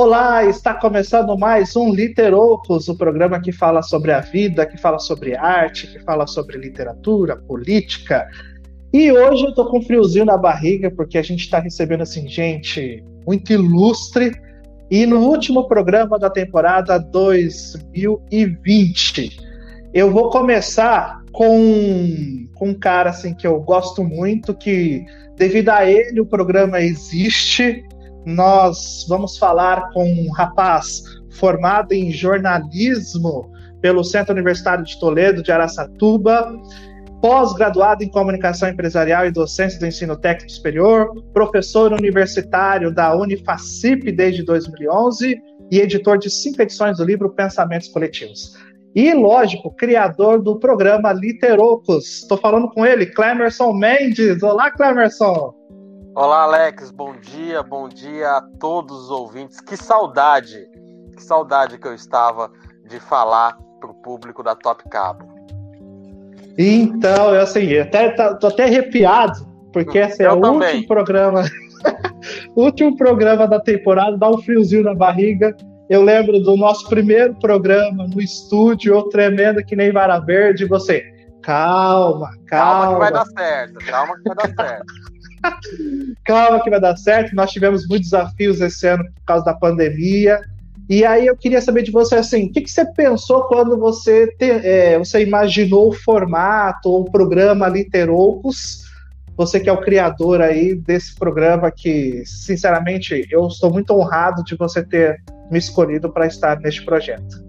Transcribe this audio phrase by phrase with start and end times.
[0.00, 5.00] Olá, está começando mais um Literoucos, o programa que fala sobre a vida, que fala
[5.00, 8.28] sobre arte, que fala sobre literatura, política.
[8.92, 12.28] E hoje eu tô com um friozinho na barriga, porque a gente está recebendo, assim,
[12.28, 14.40] gente muito ilustre.
[14.88, 19.36] E no último programa da temporada 2020,
[19.92, 25.90] eu vou começar com, com um cara, assim, que eu gosto muito, que devido a
[25.90, 27.84] ele o programa existe
[28.28, 35.50] nós vamos falar com um rapaz formado em jornalismo pelo Centro Universitário de Toledo, de
[35.50, 36.52] Araçatuba,
[37.22, 44.42] pós-graduado em comunicação empresarial e docência do ensino técnico superior, professor universitário da Unifacip desde
[44.42, 48.52] 2011 e editor de cinco edições do livro Pensamentos Coletivos.
[48.94, 52.22] E, lógico, criador do programa Literocos.
[52.22, 54.42] Estou falando com ele, Clemerson Mendes.
[54.42, 55.57] Olá, Clemerson!
[56.20, 56.90] Olá, Alex.
[56.90, 59.60] Bom dia, bom dia a todos os ouvintes.
[59.60, 60.68] Que saudade,
[61.14, 62.50] que saudade que eu estava
[62.88, 65.28] de falar para o público da Top Cabo.
[66.58, 70.70] Então, eu assim, até tá, tô até arrepiado, porque esse é o também.
[70.70, 71.44] último programa,
[72.56, 75.56] último programa da temporada, dá um friozinho na barriga.
[75.88, 81.00] Eu lembro do nosso primeiro programa no estúdio, eu tremendo que nem vara verde, você,
[81.42, 82.48] calma, calma.
[82.48, 84.94] Calma que vai dar certo, calma que vai dar certo.
[86.24, 87.34] Calma que vai dar certo.
[87.34, 90.40] Nós tivemos muitos desafios esse ano por causa da pandemia.
[90.88, 94.26] E aí eu queria saber de você assim, o que, que você pensou quando você,
[94.38, 98.88] te, é, você imaginou o formato ou o programa Literoucos?
[99.36, 104.56] Você que é o criador aí desse programa que, sinceramente, eu estou muito honrado de
[104.56, 107.44] você ter me escolhido para estar neste projeto.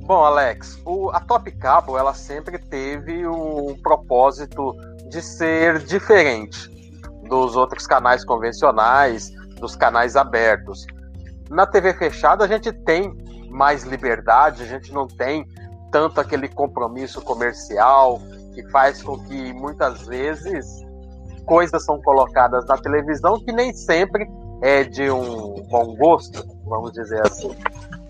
[0.00, 4.76] Bom, Alex, o, a Top Cabo ela sempre teve um propósito
[5.10, 6.73] de ser diferente
[7.28, 10.86] dos outros canais convencionais, dos canais abertos.
[11.50, 13.12] Na TV fechada a gente tem
[13.50, 15.46] mais liberdade, a gente não tem
[15.90, 18.20] tanto aquele compromisso comercial
[18.52, 20.66] que faz com que muitas vezes
[21.46, 24.26] coisas são colocadas na televisão que nem sempre
[24.62, 27.48] é de um bom gosto, vamos dizer assim.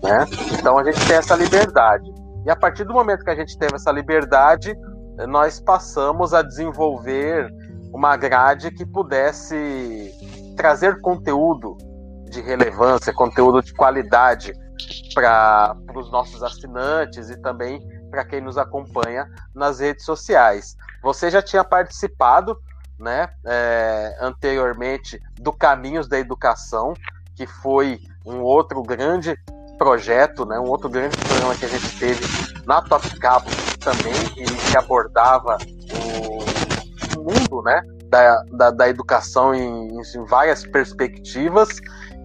[0.01, 0.25] Né?
[0.57, 2.13] Então a gente tem essa liberdade.
[2.45, 4.75] E a partir do momento que a gente teve essa liberdade,
[5.27, 7.51] nós passamos a desenvolver
[7.93, 10.13] uma grade que pudesse
[10.55, 11.77] trazer conteúdo
[12.29, 14.53] de relevância, conteúdo de qualidade
[15.13, 17.79] para os nossos assinantes e também
[18.09, 20.75] para quem nos acompanha nas redes sociais.
[21.01, 22.57] Você já tinha participado,
[22.99, 26.93] né, é, anteriormente do Caminhos da Educação,
[27.35, 29.37] que foi um outro grande
[29.77, 32.25] projeto, né, um outro grande programa que a gente teve
[32.65, 35.57] na Top Cabo também, que, que abordava
[37.25, 37.81] mundo, né?
[38.07, 41.69] Da, da, da educação em, em, várias perspectivas.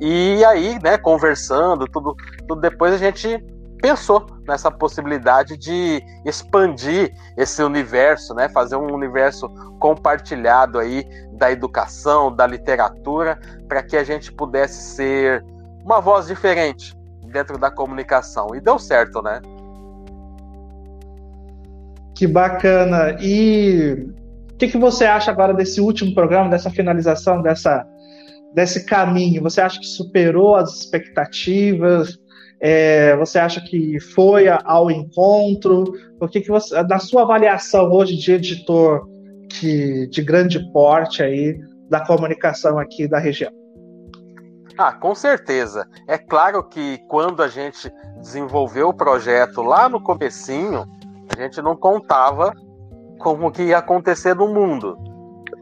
[0.00, 2.14] E aí, né, conversando, tudo,
[2.46, 3.42] tudo depois a gente
[3.80, 12.34] pensou nessa possibilidade de expandir esse universo, né, fazer um universo compartilhado aí da educação,
[12.34, 15.44] da literatura, para que a gente pudesse ser
[15.82, 16.94] uma voz diferente
[17.30, 18.54] dentro da comunicação.
[18.54, 19.40] E deu certo, né?
[22.14, 23.16] Que bacana.
[23.18, 24.12] E
[24.60, 27.82] que, que você acha agora desse último programa, dessa finalização, dessa,
[28.54, 29.42] desse caminho?
[29.42, 32.18] Você acha que superou as expectativas?
[32.60, 35.94] É, você acha que foi ao encontro?
[36.20, 39.08] O que, que você, na sua avaliação hoje de editor
[39.48, 43.50] que, de grande porte aí da comunicação aqui da região?
[44.76, 45.88] Ah, com certeza.
[46.06, 50.84] É claro que quando a gente desenvolveu o projeto lá no comecinho,
[51.34, 52.52] a gente não contava
[53.20, 54.98] como que ia acontecer no mundo.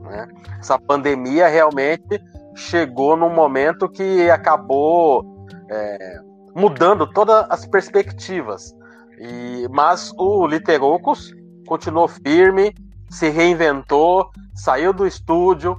[0.00, 0.26] Né?
[0.58, 2.22] Essa pandemia realmente
[2.54, 6.20] chegou num momento que acabou é,
[6.54, 8.74] mudando todas as perspectivas.
[9.18, 11.32] E, mas o Literocos
[11.66, 12.74] continuou firme,
[13.10, 15.76] se reinventou, saiu do estúdio,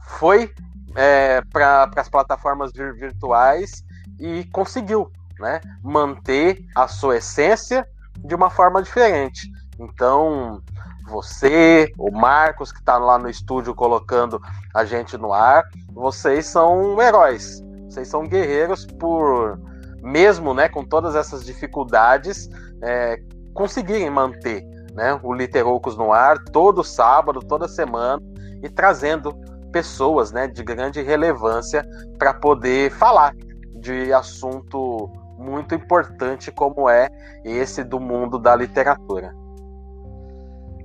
[0.00, 0.50] foi
[0.96, 3.84] é, para as plataformas virtuais
[4.18, 7.86] e conseguiu né, manter a sua essência
[8.18, 9.48] de uma forma diferente.
[9.78, 10.60] Então,
[11.08, 14.40] você, o Marcos, que está lá no estúdio colocando
[14.74, 17.62] a gente no ar, vocês são heróis.
[17.88, 19.58] Vocês são guerreiros por,
[20.02, 22.48] mesmo né, com todas essas dificuldades,
[22.82, 23.18] é,
[23.54, 24.62] conseguirem manter
[24.92, 28.22] né, o Literoucos no ar todo sábado, toda semana
[28.62, 29.34] e trazendo
[29.72, 31.84] pessoas né, de grande relevância
[32.18, 33.34] para poder falar
[33.74, 37.08] de assunto muito importante como é
[37.44, 39.32] esse do mundo da literatura.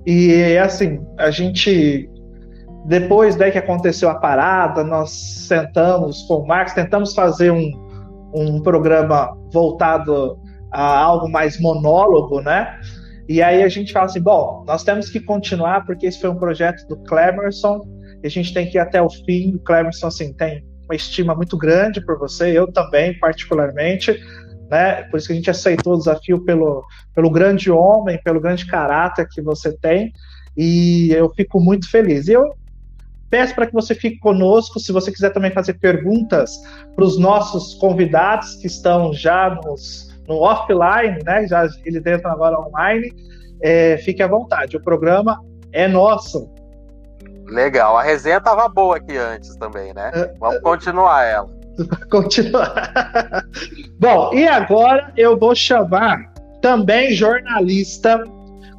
[0.06, 2.10] E assim, a gente
[2.86, 7.70] depois daí que aconteceu a parada, nós sentamos com o Marcos, tentamos fazer um,
[8.34, 10.38] um programa voltado
[10.70, 12.78] a algo mais monólogo, né?
[13.26, 16.36] E aí a gente fala assim, bom, nós temos que continuar porque esse foi um
[16.36, 17.80] projeto do Clemerson,
[18.22, 19.54] a gente tem que ir até o fim.
[19.54, 24.18] O Clemerson assim tem uma estima muito grande por você, eu também particularmente,
[24.74, 25.04] né?
[25.04, 26.84] Por isso que a gente aceitou o desafio pelo,
[27.14, 30.12] pelo grande homem, pelo grande caráter que você tem,
[30.56, 32.26] e eu fico muito feliz.
[32.26, 32.56] E eu
[33.30, 36.60] peço para que você fique conosco, se você quiser também fazer perguntas
[36.96, 41.46] para os nossos convidados que estão já nos, no offline, né?
[41.46, 43.12] Já eles entram agora online.
[43.60, 45.40] É, fique à vontade, o programa
[45.72, 46.50] é nosso.
[47.46, 50.10] Legal, a resenha estava boa aqui antes também, né?
[50.12, 51.63] É, Vamos continuar ela.
[52.10, 53.44] Continuar.
[53.98, 58.24] Bom, e agora eu vou chamar também jornalista,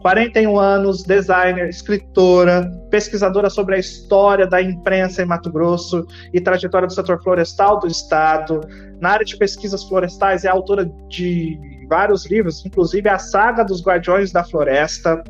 [0.01, 6.87] 41 anos, designer, escritora, pesquisadora sobre a história da imprensa em Mato Grosso e trajetória
[6.87, 8.61] do setor florestal do estado.
[8.99, 11.59] Na área de pesquisas florestais, é autora de
[11.89, 15.23] vários livros, inclusive a Saga dos Guardiões da Floresta,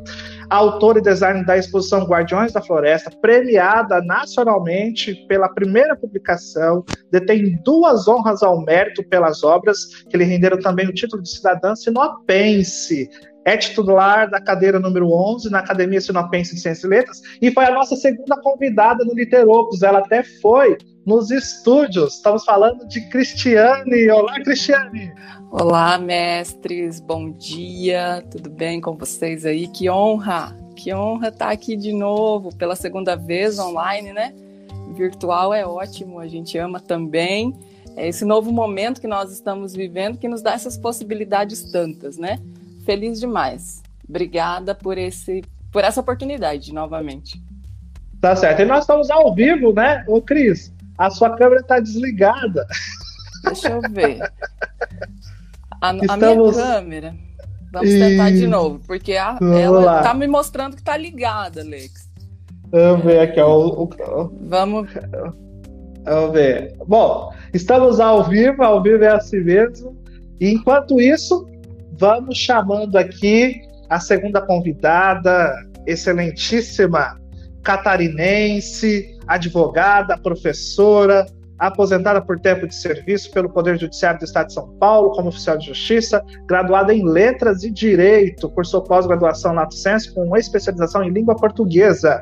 [0.49, 8.07] autor e designer da exposição Guardiões da Floresta, premiada nacionalmente pela primeira publicação, detém duas
[8.07, 13.09] honras ao mérito pelas obras, que lhe renderam também o título de cidadã sinopense.
[13.45, 17.65] É titular da cadeira número 11 na Academia Sinopense de Ciências e Letras e foi
[17.65, 19.83] a nossa segunda convidada no Literopos.
[19.83, 22.15] Ela até foi nos estúdios.
[22.15, 24.09] Estamos falando de Cristiane.
[24.09, 25.13] Olá, Cristiane!
[25.51, 29.67] Olá, mestres, bom dia, tudo bem com vocês aí?
[29.67, 34.33] Que honra, que honra estar aqui de novo pela segunda vez online, né?
[34.95, 37.53] Virtual é ótimo, a gente ama também.
[37.95, 42.39] É esse novo momento que nós estamos vivendo que nos dá essas possibilidades tantas, né?
[42.83, 43.81] Feliz demais.
[44.07, 47.41] Obrigada por esse por essa oportunidade novamente.
[48.19, 48.61] Tá certo.
[48.61, 50.03] E nós estamos ao vivo, né?
[50.07, 52.65] Ô, Cris, a sua câmera está desligada.
[53.43, 54.21] Deixa eu ver.
[55.81, 56.09] A, Estamos...
[56.09, 57.15] a minha câmera.
[57.71, 57.99] Vamos e...
[57.99, 62.09] tentar de novo, porque a, ela está me mostrando que está ligada, Alex.
[62.71, 63.67] Vamos ver aqui, ó.
[63.67, 63.89] O,
[64.41, 64.89] Vamos.
[66.03, 66.75] Vamos ver.
[66.87, 69.95] Bom, estamos ao vivo, ao vivo é assim mesmo.
[70.39, 71.47] E enquanto isso,
[71.97, 75.53] vamos chamando aqui a segunda convidada,
[75.85, 77.19] excelentíssima
[77.65, 81.25] catarinense, advogada, professora,
[81.57, 85.57] aposentada por tempo de serviço pelo Poder Judiciário do Estado de São Paulo como oficial
[85.57, 91.35] de justiça, graduada em Letras e Direito, cursou pós-graduação Lato Senso com especialização em língua
[91.35, 92.21] portuguesa,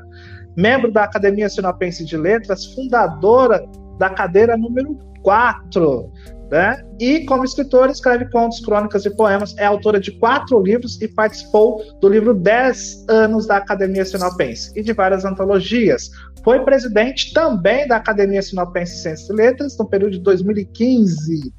[0.55, 3.65] membro da Academia Sinopense de Letras, fundadora
[3.99, 6.09] da cadeira número 4
[6.53, 6.85] né?
[6.99, 11.83] E como escritora, escreve contos, crônicas e poemas, é autora de quatro livros e participou
[11.99, 16.11] do livro 10 anos da Academia Sinopense e de várias antologias.
[16.43, 21.51] Foi presidente também da Academia Sinopense de Ciências e Letras no período de 2015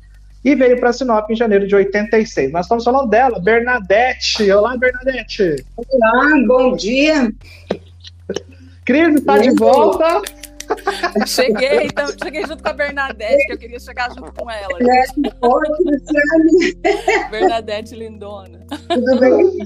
[0.45, 2.53] e veio para Sinop em janeiro de 86.
[2.53, 4.49] Nós estamos falando dela, Bernadette.
[4.53, 5.57] Olá, Bernadette.
[5.77, 7.33] Olá, bom dia.
[8.85, 10.23] Cris está de volta.
[11.27, 14.79] Cheguei, então, cheguei junto com a Bernadette, que eu queria chegar junto com ela.
[17.31, 18.61] Bernadette Lindona.
[18.89, 19.59] Tudo bem?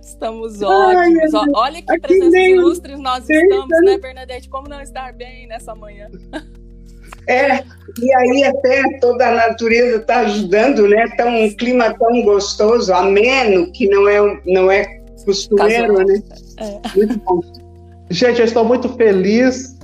[0.00, 1.34] Estamos ótimos.
[1.34, 4.48] Ai, Olha que presenças ilustres nós estamos, né, Bernadette?
[4.48, 6.08] Como não estar bem nessa manhã?
[7.26, 7.62] É,
[8.00, 11.06] e aí até toda a natureza está ajudando, né?
[11.16, 16.06] Tá um clima tão gostoso, ameno, que não é, não é costumeiro, Casual.
[16.06, 16.22] né?
[16.58, 16.96] É.
[16.96, 17.40] Muito bom.
[18.10, 19.78] Gente, eu estou muito feliz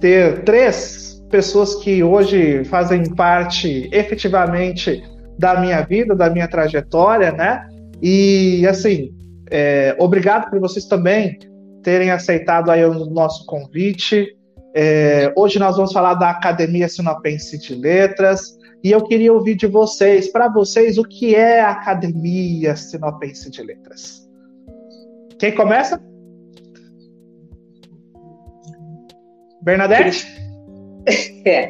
[0.00, 5.02] ter três pessoas que hoje fazem parte efetivamente
[5.38, 7.66] da minha vida, da minha trajetória, né?
[8.02, 9.10] E assim,
[9.50, 11.38] é, obrigado por vocês também
[11.82, 14.36] terem aceitado aí o nosso convite.
[14.74, 19.66] É, hoje nós vamos falar da Academia Sinopense de Letras e eu queria ouvir de
[19.66, 24.28] vocês, para vocês, o que é a Academia Sinopense de Letras?
[25.38, 26.09] Quem começa?
[29.62, 30.26] Bernadette?
[31.46, 31.66] É.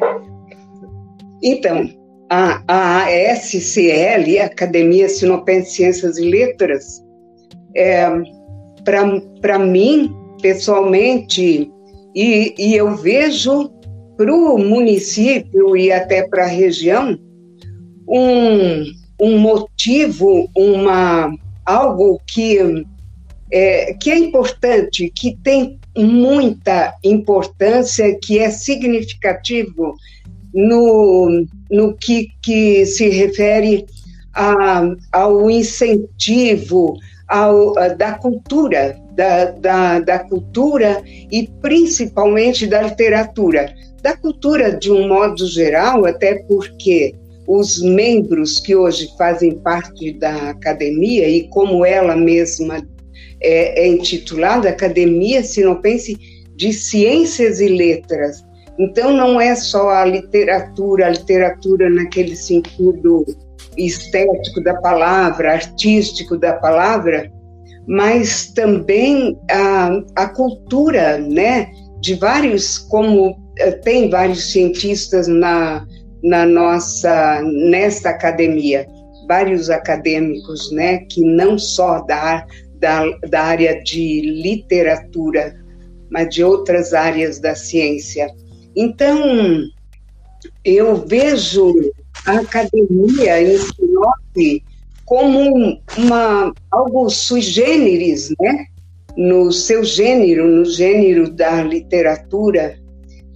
[1.41, 1.89] Então,
[2.29, 7.01] a, a SCL, Academia Sinopense Ciências e Letras,
[7.75, 8.05] é,
[9.41, 11.71] para mim, pessoalmente,
[12.15, 13.69] e, e eu vejo
[14.17, 17.17] para o município e até para a região
[18.07, 18.83] um,
[19.19, 21.33] um motivo, uma,
[21.65, 22.85] algo que
[23.51, 29.95] é, que é importante, que tem muita importância, que é significativo
[30.53, 33.85] no, no que, que se refere
[34.33, 43.73] a, ao incentivo ao, da cultura, da, da, da cultura e principalmente da literatura.
[44.01, 47.15] Da cultura de um modo geral, até porque
[47.47, 52.85] os membros que hoje fazem parte da academia, e como ela mesma
[53.41, 56.17] é, é intitulada, Academia Sinopense
[56.55, 58.43] de Ciências e Letras.
[58.79, 63.25] Então, não é só a literatura, a literatura naquele sentido
[63.77, 67.31] estético da palavra, artístico da palavra,
[67.87, 71.71] mas também a, a cultura, né?
[71.99, 75.85] De vários, como eh, tem vários cientistas na,
[76.23, 78.87] na nossa, nesta academia,
[79.27, 80.99] vários acadêmicos, né?
[81.09, 82.45] Que não só da,
[82.81, 85.55] da, da área de literatura,
[86.09, 88.27] mas de outras áreas da ciência.
[88.75, 89.61] Então,
[90.65, 91.73] eu vejo
[92.25, 94.63] a academia em Sinop
[95.05, 98.65] como uma, algo sui generis, né?
[99.15, 102.77] no seu gênero, no gênero da literatura,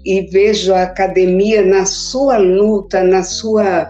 [0.05, 3.89] e vejo a academia na sua luta, na sua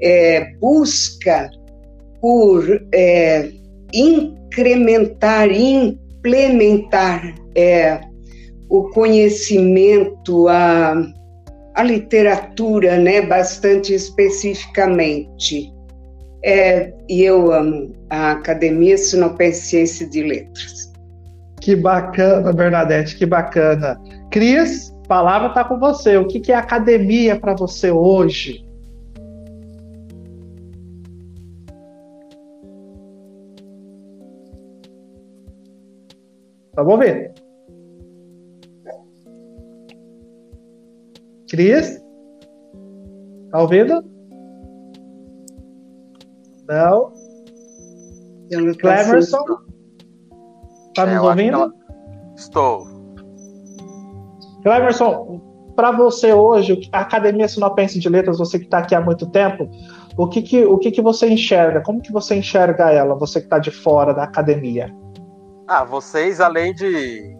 [0.00, 1.50] é, busca
[2.20, 3.50] por é,
[3.92, 8.00] incrementar, implementar é,
[8.68, 10.94] o conhecimento, a,
[11.74, 15.72] a literatura, né, bastante especificamente.
[16.44, 20.92] É, e eu amo a Academia Sinopensiense de Letras.
[21.60, 24.00] Que bacana, Bernadette, que bacana.
[24.30, 26.16] Cris, a palavra está com você.
[26.16, 28.67] O que, que é academia para você hoje?
[36.84, 37.34] Vamos ver.
[41.50, 42.00] Cris?
[43.50, 44.04] Tá ouvindo?
[46.68, 47.12] Não.
[48.78, 49.44] Clemerson?
[50.94, 51.74] Tá nos ouvindo?
[52.36, 52.86] Estou.
[54.62, 55.40] Clemerson,
[55.74, 59.68] para você hoje, a Academia Sinopense de Letras, você que está aqui há muito tempo,
[60.16, 61.80] o que que, o que que você enxerga?
[61.80, 64.94] Como que você enxerga ela, você que está de fora da academia?
[65.68, 67.36] Ah, vocês, além de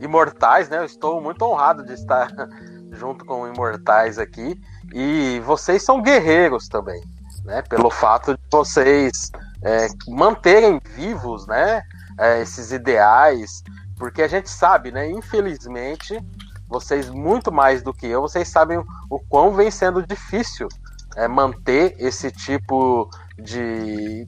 [0.00, 0.78] imortais, né?
[0.78, 2.32] Eu estou muito honrado de estar
[2.90, 4.58] junto com imortais aqui.
[4.94, 7.02] E vocês são guerreiros também,
[7.44, 7.60] né?
[7.60, 9.30] Pelo fato de vocês
[9.62, 11.82] é, manterem vivos, né?
[12.18, 13.62] É, esses ideais,
[13.98, 15.10] porque a gente sabe, né?
[15.10, 16.18] Infelizmente,
[16.66, 20.66] vocês muito mais do que eu, vocês sabem o quão vem sendo difícil
[21.14, 24.26] é, manter esse tipo de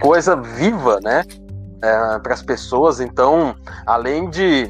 [0.00, 1.24] coisa viva, né?
[1.82, 3.00] É, para as pessoas.
[3.00, 3.54] Então,
[3.84, 4.66] além de,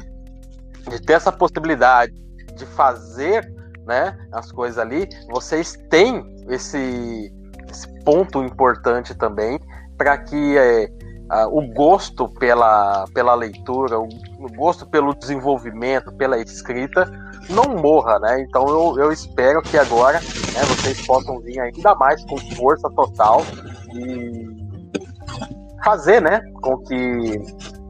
[0.89, 2.13] de ter essa possibilidade
[2.55, 3.49] de fazer
[3.85, 7.33] né, as coisas ali, vocês têm esse,
[7.69, 9.59] esse ponto importante também
[9.97, 10.89] para que é,
[11.29, 14.09] a, o gosto pela, pela leitura, o,
[14.39, 17.09] o, gosto pelo desenvolvimento, pela escrita,
[17.49, 18.41] não morra, né?
[18.41, 23.43] Então eu, eu espero que agora né, vocês possam vir ainda mais com força total
[23.93, 24.66] e
[25.83, 27.41] fazer, né, com que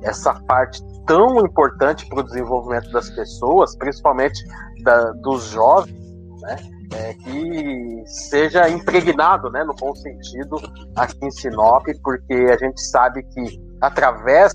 [0.03, 4.43] essa parte tão importante para o desenvolvimento das pessoas, principalmente
[4.83, 5.97] da, dos jovens,
[6.41, 6.57] né?
[6.93, 10.55] É, que seja impregnado, né, no bom sentido,
[10.95, 14.53] aqui em Sinop, porque a gente sabe que através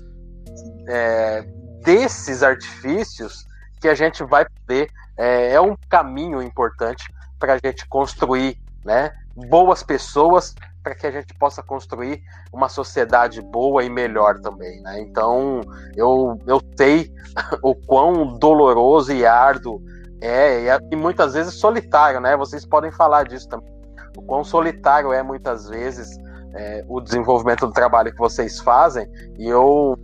[0.87, 1.45] é,
[1.83, 3.45] desses artifícios
[3.79, 7.03] que a gente vai poder é, é um caminho importante
[7.37, 12.21] para a gente construir, né, boas pessoas para que a gente possa construir
[12.51, 14.99] uma sociedade boa e melhor também, né?
[14.99, 15.61] Então,
[15.95, 17.09] eu, eu sei
[17.63, 19.81] o quão doloroso e árduo
[20.21, 22.35] é, e muitas vezes solitário, né?
[22.35, 23.73] Vocês podem falar disso também.
[24.17, 26.17] O quão solitário é muitas vezes
[26.53, 29.97] é, o desenvolvimento do trabalho que vocês fazem, e eu,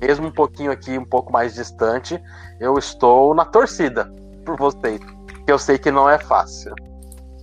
[0.00, 2.22] mesmo um pouquinho aqui, um pouco mais distante,
[2.60, 4.10] eu estou na torcida
[4.44, 5.00] por vocês,
[5.44, 6.74] que eu sei que não é fácil.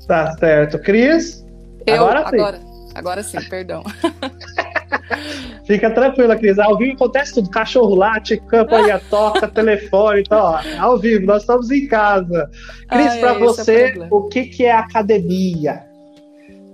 [0.07, 0.79] Tá certo.
[0.79, 1.45] Cris?
[1.85, 2.35] Eu, agora sim.
[2.35, 2.74] Agora.
[2.95, 3.83] Agora sim, perdão.
[5.65, 6.57] Fica tranquila, Cris.
[6.57, 7.49] Ao vivo acontece tudo.
[7.49, 12.49] Cachorro late, campanha toca, telefone, então, ó, ao vivo, nós estamos em casa.
[12.87, 15.83] Cris, para é, você, é o, o que, que é academia?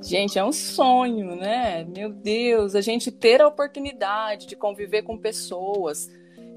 [0.02, 1.86] Gente, é um sonho, né?
[1.96, 6.10] Meu Deus, a gente ter a oportunidade de conviver com pessoas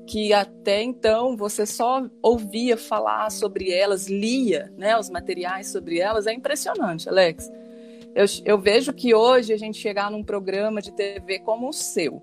[0.06, 6.26] que até então você só ouvia falar sobre elas, lia, né, os materiais sobre elas,
[6.26, 7.50] é impressionante, Alex.
[8.14, 12.22] Eu, eu vejo que hoje a gente chegar num programa de TV como o seu,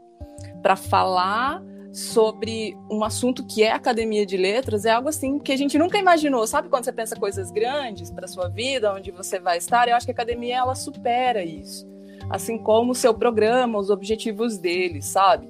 [0.61, 5.57] para falar sobre um assunto que é academia de letras, é algo assim que a
[5.57, 6.47] gente nunca imaginou.
[6.47, 9.89] Sabe quando você pensa coisas grandes para sua vida, onde você vai estar?
[9.89, 11.85] Eu acho que a academia ela supera isso.
[12.29, 15.49] Assim como o seu programa, os objetivos dele, sabe?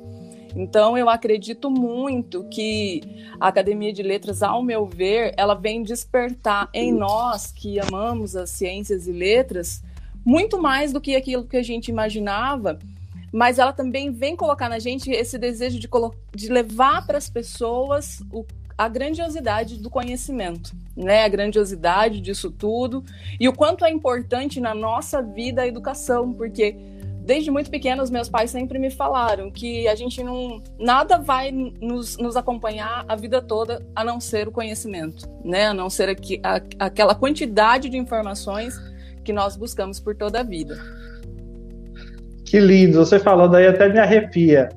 [0.55, 3.01] Então eu acredito muito que
[3.39, 8.49] a Academia de Letras, ao meu ver, ela vem despertar em nós que amamos as
[8.49, 9.83] ciências e letras
[10.25, 12.77] muito mais do que aquilo que a gente imaginava,
[13.31, 15.89] mas ela também vem colocar na gente esse desejo de,
[16.35, 18.45] de levar para as pessoas o,
[18.77, 21.23] a grandiosidade do conhecimento, né?
[21.23, 23.03] A grandiosidade disso tudo
[23.39, 26.75] e o quanto é importante na nossa vida a educação, porque
[27.23, 30.61] desde muito pequena, os meus pais sempre me falaram que a gente não.
[30.79, 35.67] Nada vai nos, nos acompanhar a vida toda a não ser o conhecimento, né?
[35.67, 38.77] A não ser aqui, a, aquela quantidade de informações
[39.23, 40.77] que nós buscamos por toda a vida.
[42.45, 44.69] Que lindo, você falando aí até me arrepia.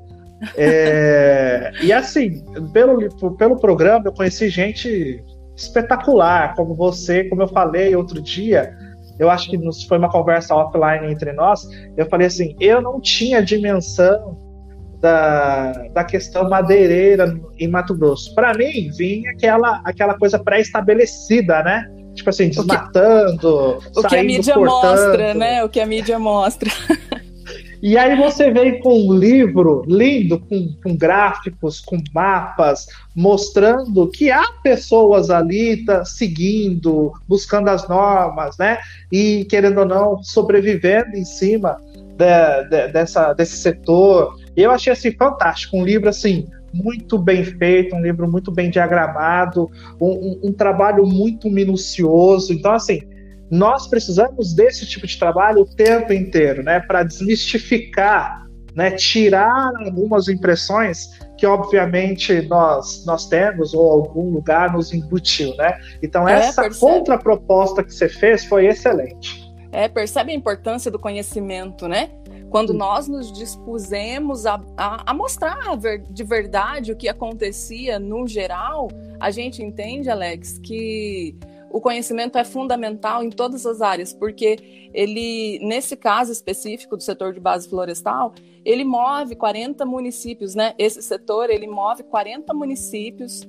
[0.55, 5.23] É, e assim, pelo, pelo programa, eu conheci gente
[5.55, 8.75] espetacular, como você, como eu falei outro dia
[9.17, 13.41] eu acho que foi uma conversa offline entre nós, eu falei assim, eu não tinha
[13.41, 14.37] dimensão
[14.99, 18.33] da, da questão madeireira em Mato Grosso.
[18.35, 21.89] Para mim, vinha aquela, aquela coisa pré-estabelecida, né?
[22.15, 24.81] Tipo assim, desmatando, o que, o que a mídia cortando.
[24.81, 25.63] mostra, né?
[25.63, 26.71] O que a mídia mostra.
[27.81, 34.31] E aí você vem com um livro lindo, com, com gráficos, com mapas, mostrando que
[34.31, 38.79] há pessoas ali tá, seguindo, buscando as normas, né?
[39.11, 41.77] E, querendo ou não, sobrevivendo em cima
[42.17, 44.35] de, de, dessa, desse setor.
[44.57, 48.69] E eu achei assim fantástico, um livro assim muito bem feito, um livro muito bem
[48.69, 52.51] diagramado, um, um, um trabalho muito minucioso.
[52.51, 53.01] Então, assim,
[53.49, 60.27] nós precisamos desse tipo de trabalho o tempo inteiro, né, para desmistificar, né, tirar algumas
[60.27, 65.77] impressões que obviamente nós nós temos ou algum lugar nos embutiu, né?
[66.01, 69.45] Então é, essa contraproposta que você fez foi excelente.
[69.71, 72.09] É, percebe a importância do conhecimento, né?
[72.55, 75.75] Quando nós nos dispusemos a, a, a mostrar
[76.09, 78.87] de verdade o que acontecia no geral,
[79.19, 81.35] a gente entende, Alex, que
[81.69, 87.33] o conhecimento é fundamental em todas as áreas, porque ele, nesse caso específico do setor
[87.33, 90.73] de base florestal, ele move 40 municípios, né?
[90.77, 93.41] Esse setor, ele move 40 municípios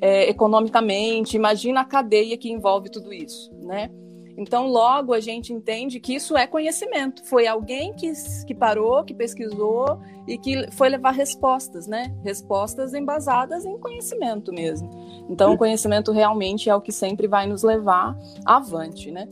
[0.00, 3.90] é, economicamente, imagina a cadeia que envolve tudo isso, né?
[4.36, 7.24] Então, logo a gente entende que isso é conhecimento.
[7.24, 8.12] Foi alguém que,
[8.46, 12.12] que parou, que pesquisou e que foi levar respostas, né?
[12.24, 14.90] Respostas embasadas em conhecimento mesmo.
[15.28, 19.28] Então, o conhecimento realmente é o que sempre vai nos levar avante, né?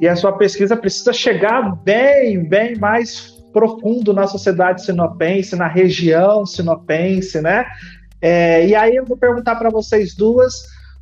[0.00, 6.46] E a sua pesquisa precisa chegar bem, bem mais profundo na sociedade sinopense, na região
[6.46, 7.66] sinopense, né?
[8.20, 10.54] É, e aí eu vou perguntar para vocês duas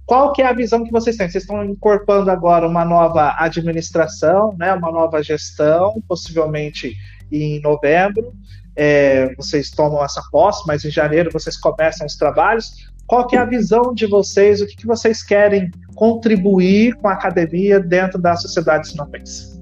[0.07, 1.29] qual que é a visão que vocês têm?
[1.29, 6.97] Vocês estão incorporando agora uma nova administração, né, uma nova gestão, possivelmente
[7.31, 8.33] em novembro.
[8.77, 12.88] É, vocês tomam essa posse, mas em janeiro vocês começam os trabalhos.
[13.05, 14.61] Qual que é a visão de vocês?
[14.61, 19.61] O que, que vocês querem contribuir com a academia dentro da sociedade sinopense?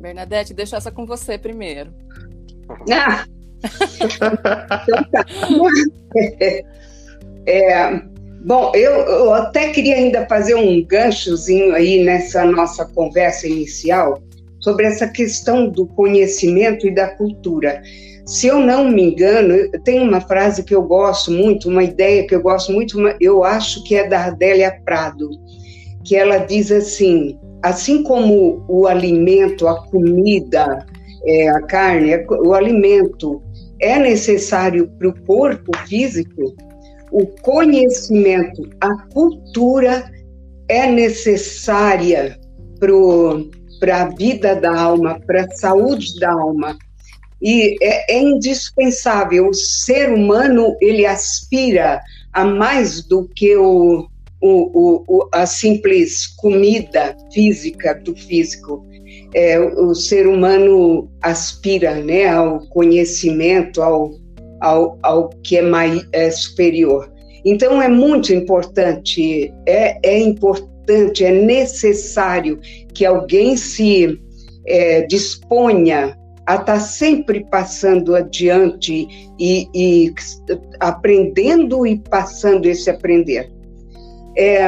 [0.00, 1.94] Bernadette, deixa essa com você primeiro.
[2.90, 3.24] Ah.
[7.46, 8.02] é,
[8.44, 14.22] Bom, eu, eu, até queria ainda fazer um ganchozinho aí nessa nossa conversa inicial
[14.60, 17.82] sobre essa questão do conhecimento e da cultura.
[18.26, 22.34] Se eu não me engano, tem uma frase que eu gosto muito, uma ideia que
[22.34, 25.30] eu gosto muito, eu acho que é da Adélia Prado,
[26.04, 30.84] que ela diz assim: assim como o alimento, a comida,
[31.24, 33.42] é, a carne, o alimento
[33.80, 36.54] é necessário para o corpo físico,
[37.16, 40.04] o conhecimento, a cultura
[40.68, 42.38] é necessária
[43.80, 46.76] para a vida da alma, para a saúde da alma.
[47.40, 49.48] E é, é, indispensável.
[49.48, 52.02] O ser humano ele aspira
[52.34, 54.06] a mais do que o,
[54.42, 58.86] o, o, a simples comida física do físico.
[59.32, 64.12] É, o ser humano aspira né, ao conhecimento, ao,
[64.60, 67.10] ao, ao que é, mais, é superior.
[67.44, 72.58] Então é muito importante, é, é importante, é necessário
[72.92, 74.18] que alguém se
[74.66, 79.06] é, disponha a estar tá sempre passando adiante
[79.38, 80.14] e, e,
[80.80, 83.50] aprendendo e passando esse aprender.
[84.36, 84.64] É,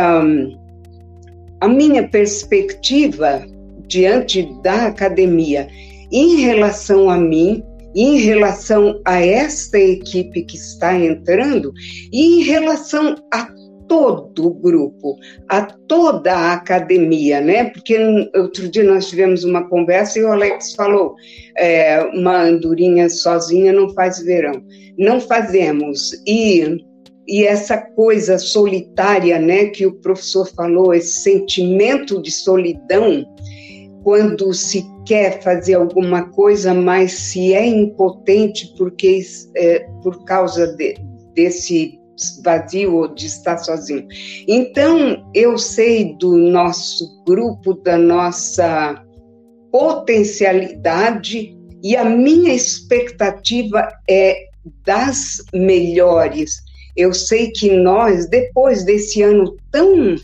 [1.61, 3.45] a minha perspectiva
[3.87, 5.69] diante da academia
[6.11, 7.63] em relação a mim
[7.95, 11.73] em relação a esta equipe que está entrando
[12.13, 13.49] e em relação a
[13.89, 15.17] todo o grupo,
[15.49, 17.71] a toda a academia, né?
[17.71, 17.99] Porque
[18.37, 21.15] outro dia nós tivemos uma conversa e o Alex falou:
[21.57, 24.63] é, uma andorinha sozinha não faz verão.
[24.97, 26.13] Não fazemos.
[26.27, 26.85] E,
[27.27, 33.25] e essa coisa solitária, né, que o professor falou, esse sentimento de solidão,
[34.03, 39.23] quando se quer fazer alguma coisa, mas se é impotente porque
[39.57, 40.97] é, por causa de,
[41.35, 41.99] desse
[42.45, 44.07] vazio ou de estar sozinho.
[44.47, 49.03] Então, eu sei do nosso grupo, da nossa
[49.73, 54.37] potencialidade e a minha expectativa é
[54.85, 56.61] das melhores.
[56.95, 60.17] Eu sei que nós, depois desse ano tão,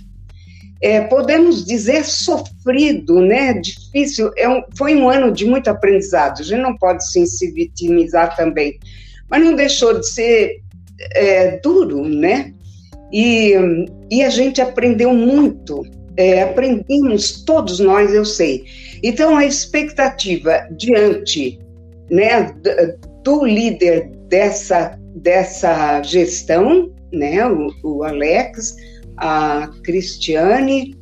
[0.84, 3.54] é, podemos dizer, sofrido, né?
[3.54, 6.40] Difícil, é um, foi um ano de muito aprendizado.
[6.40, 8.78] A gente não pode sim, se vitimizar também,
[9.30, 10.60] mas não deixou de ser
[11.14, 12.52] é, duro, né?
[13.10, 13.54] E,
[14.10, 15.86] e a gente aprendeu muito,
[16.18, 18.66] é, aprendemos todos nós, eu sei.
[19.02, 21.60] Então a expectativa diante,
[22.10, 22.54] né,
[23.22, 28.76] do líder dessa dessa gestão, né, o, o Alex,
[29.16, 30.96] a Cristiane,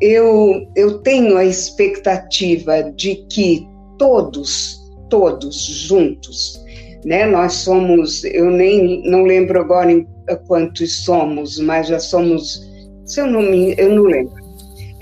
[0.00, 3.66] eu eu tenho a expectativa de que
[3.98, 6.60] todos todos juntos
[7.04, 7.26] né?
[7.26, 10.06] Nós somos, eu nem não lembro agora em
[10.46, 12.66] quantos somos, mas já somos,
[13.04, 14.40] se eu não me, eu não lembro.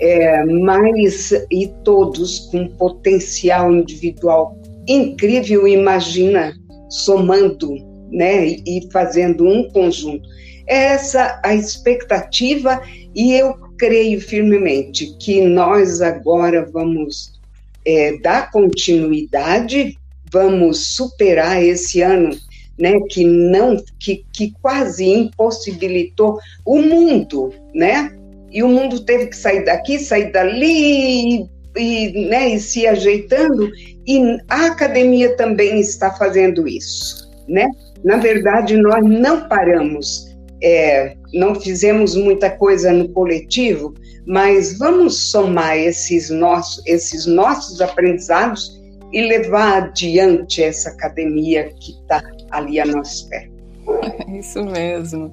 [0.01, 4.57] É, mas e todos com potencial individual
[4.87, 6.53] incrível, imagina
[6.89, 7.75] somando,
[8.11, 8.47] né?
[8.47, 10.27] E fazendo um conjunto.
[10.69, 12.81] Essa a expectativa
[13.13, 17.33] e eu creio firmemente que nós agora vamos
[17.85, 19.97] é, dar continuidade
[20.31, 22.35] vamos superar esse ano,
[22.77, 28.15] né, que não, que, que quase impossibilitou o mundo, né?
[28.51, 33.69] E o mundo teve que sair daqui, sair dali, e, né, e se ajeitando,
[34.07, 37.67] e a academia também está fazendo isso, né?
[38.03, 40.28] Na verdade, nós não paramos,
[40.61, 43.93] é, não fizemos muita coisa no coletivo,
[44.25, 48.79] mas vamos somar esses nossos, esses nossos aprendizados
[49.11, 53.49] e levar adiante essa academia que está ali a nosso pé.
[54.39, 55.31] Isso mesmo.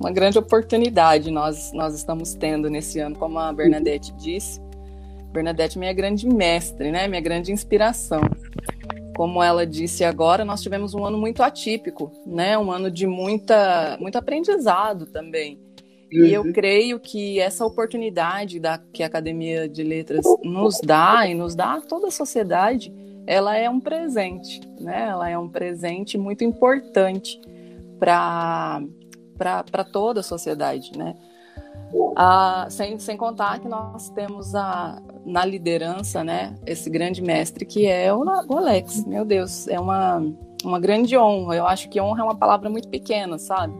[0.00, 4.60] Uma grande oportunidade nós, nós estamos tendo nesse ano, como a Bernadette disse.
[5.32, 7.08] Bernadette é minha grande mestre, né?
[7.08, 8.20] Minha grande inspiração.
[9.14, 12.56] Como ela disse agora, nós tivemos um ano muito atípico, né?
[12.56, 15.60] Um ano de muita, muito aprendizado também.
[16.10, 16.52] E eu uhum.
[16.52, 21.74] creio que essa oportunidade da, que a Academia de Letras nos dá e nos dá
[21.74, 22.92] a toda a sociedade,
[23.26, 25.08] ela é um presente, né?
[25.08, 27.40] Ela é um presente muito importante
[27.98, 28.82] para
[29.90, 31.16] toda a sociedade, né?
[32.16, 37.86] Ah, sem, sem contar que nós temos a, na liderança, né, esse grande mestre que
[37.86, 39.04] é o, o Alex.
[39.04, 40.22] Meu Deus, é uma,
[40.64, 41.56] uma grande honra.
[41.56, 43.74] Eu acho que honra é uma palavra muito pequena, sabe?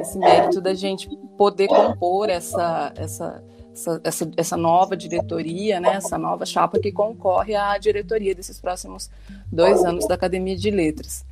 [0.00, 3.42] Esse mérito da gente poder compor essa, essa,
[3.74, 9.10] essa, essa, essa, nova diretoria, né, essa nova chapa que concorre à diretoria desses próximos
[9.50, 11.24] dois anos da Academia de Letras.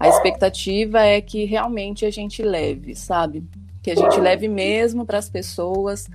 [0.00, 3.44] A expectativa é que realmente a gente leve, sabe?
[3.82, 6.08] Que a gente leve mesmo para as pessoas,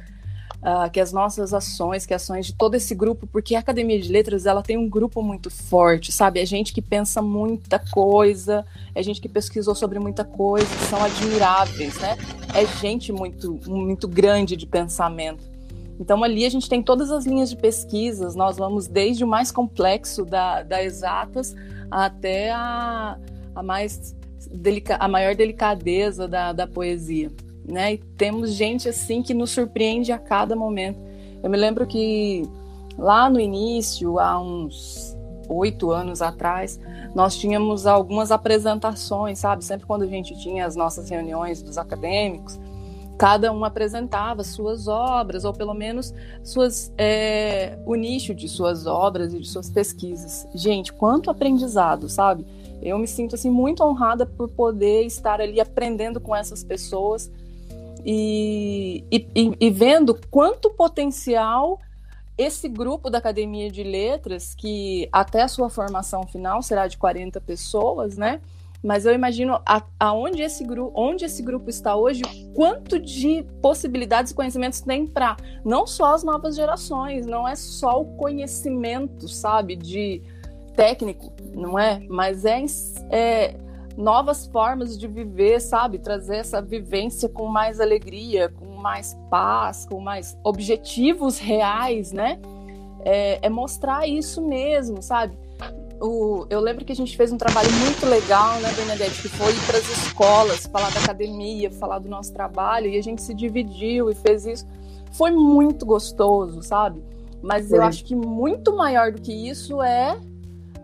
[0.63, 4.11] uh, que as nossas ações, que ações de todo esse grupo, porque a Academia de
[4.11, 6.39] Letras ela tem um grupo muito forte, sabe?
[6.39, 11.99] É gente que pensa muita coisa, é gente que pesquisou sobre muita coisa, são admiráveis,
[11.99, 12.17] né?
[12.53, 15.53] É gente muito, muito grande de pensamento.
[15.99, 19.51] Então, ali a gente tem todas as linhas de pesquisas, nós vamos desde o mais
[19.51, 21.55] complexo da, da exatas
[21.89, 23.17] até a,
[23.55, 24.15] a, mais
[24.51, 27.31] delica, a maior delicadeza da, da poesia.
[27.65, 27.93] Né?
[27.93, 30.99] E temos gente assim que nos surpreende a cada momento.
[31.41, 32.47] Eu me lembro que
[32.97, 35.17] lá no início, há uns
[35.49, 36.79] oito anos atrás,
[37.13, 39.63] nós tínhamos algumas apresentações, sabe?
[39.63, 42.59] Sempre quando a gente tinha as nossas reuniões dos acadêmicos,
[43.17, 49.33] cada um apresentava suas obras, ou pelo menos suas, é, o nicho de suas obras
[49.33, 50.47] e de suas pesquisas.
[50.53, 52.45] Gente, quanto aprendizado, sabe?
[52.81, 57.31] Eu me sinto assim muito honrada por poder estar ali aprendendo com essas pessoas
[58.05, 61.79] e, e, e vendo quanto potencial
[62.37, 67.39] esse grupo da Academia de Letras, que até a sua formação final será de 40
[67.41, 68.41] pessoas, né?
[68.83, 72.21] mas eu imagino a, aonde esse grupo, onde esse grupo está hoje,
[72.53, 78.01] quanto de possibilidades e conhecimentos tem para não só as novas gerações, não é só
[78.01, 80.21] o conhecimento, sabe, de
[80.75, 82.65] técnico, não é, mas é,
[83.09, 83.55] é
[83.97, 89.99] novas formas de viver, sabe, trazer essa vivência com mais alegria, com mais paz, com
[89.99, 92.39] mais objetivos reais, né?
[93.05, 95.37] É, é mostrar isso mesmo, sabe?
[96.03, 99.53] o, eu lembro que a gente fez um trabalho muito legal, né, Bernadette, que foi
[99.53, 103.33] ir para as escolas, falar da academia, falar do nosso trabalho, e a gente se
[103.33, 104.67] dividiu e fez isso.
[105.13, 107.01] Foi muito gostoso, sabe?
[107.41, 110.17] Mas eu acho que muito maior do que isso é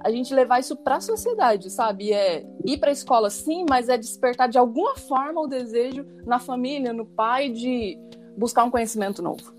[0.01, 2.13] a gente levar isso para a sociedade, sabe?
[2.13, 6.39] É ir para a escola sim, mas é despertar de alguma forma o desejo na
[6.39, 7.97] família, no pai de
[8.37, 9.53] buscar um conhecimento novo.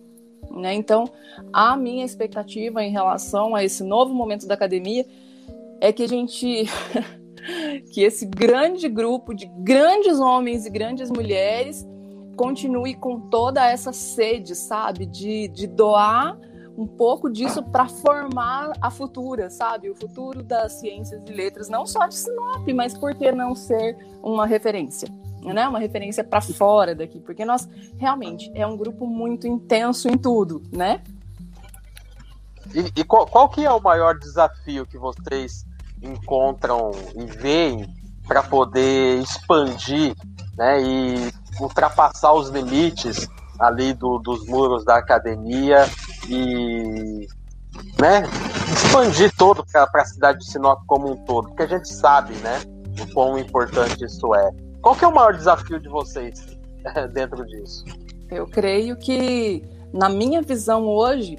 [0.50, 0.74] Né?
[0.74, 1.04] Então,
[1.52, 5.06] a minha expectativa em relação a esse novo momento da academia
[5.80, 6.64] é que a gente
[7.92, 11.86] que esse grande grupo de grandes homens e grandes mulheres
[12.36, 16.38] continue com toda essa sede, sabe, de, de doar
[16.80, 19.90] um pouco disso para formar a futura, sabe?
[19.90, 23.98] O futuro das ciências e letras, não só de Sinop, mas por que não ser
[24.22, 25.06] uma referência?
[25.42, 25.68] Né?
[25.68, 30.62] Uma referência para fora daqui, porque nós realmente é um grupo muito intenso em tudo,
[30.72, 31.02] né?
[32.74, 35.66] E, e qual, qual, que é o maior desafio que vocês
[36.02, 37.94] encontram e veem
[38.26, 40.14] para poder expandir
[40.56, 45.86] né, e ultrapassar os limites ali do, dos muros da academia
[46.28, 47.26] e
[48.00, 48.22] né,
[48.72, 52.60] expandir todo para a cidade de Sinop como um todo, porque a gente sabe né,
[53.00, 54.50] o quão importante isso é.
[54.80, 56.46] Qual que é o maior desafio de vocês
[57.12, 57.84] dentro disso?
[58.30, 61.38] Eu creio que, na minha visão hoje,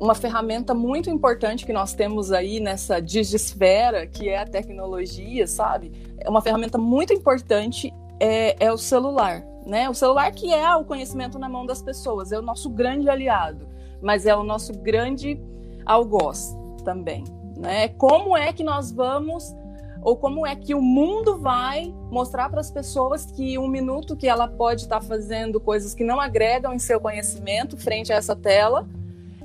[0.00, 5.92] uma ferramenta muito importante que nós temos aí nessa digisfera, que é a tecnologia, sabe?
[6.18, 9.88] É uma ferramenta muito importante é, é o celular, né?
[9.88, 13.66] O celular que é o conhecimento na mão das pessoas, é o nosso grande aliado,
[14.04, 15.40] mas é o nosso grande
[15.86, 17.24] algoz também,
[17.56, 17.88] né?
[17.88, 19.56] Como é que nós vamos
[20.02, 24.28] ou como é que o mundo vai mostrar para as pessoas que um minuto que
[24.28, 28.36] ela pode estar tá fazendo coisas que não agregam em seu conhecimento frente a essa
[28.36, 28.86] tela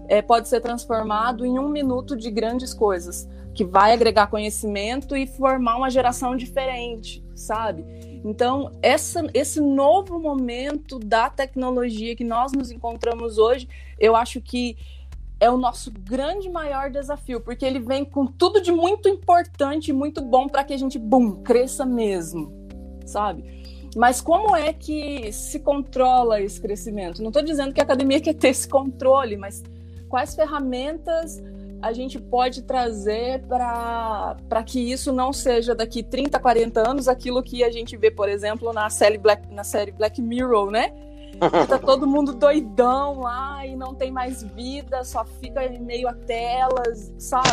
[0.10, 5.26] é, pode ser transformado em um minuto de grandes coisas, que vai agregar conhecimento e
[5.26, 7.86] formar uma geração diferente, sabe?
[8.24, 14.78] Então, essa, esse novo momento da tecnologia que nós nos encontramos hoje, eu acho que
[15.40, 19.94] é o nosso grande maior desafio, porque ele vem com tudo de muito importante e
[19.94, 22.52] muito bom para que a gente, bum, cresça mesmo,
[23.06, 23.60] sabe?
[23.96, 27.22] Mas como é que se controla esse crescimento?
[27.22, 29.64] Não estou dizendo que a academia quer ter esse controle, mas
[30.10, 31.42] quais ferramentas
[31.82, 37.64] a gente pode trazer para que isso não seja daqui 30, 40 anos aquilo que
[37.64, 40.92] a gente vê, por exemplo, na série Black, na série Black Mirror, né?
[41.32, 46.10] Que tá todo mundo doidão lá e não tem mais vida, só fica em meio
[46.10, 47.48] a telas, sabe?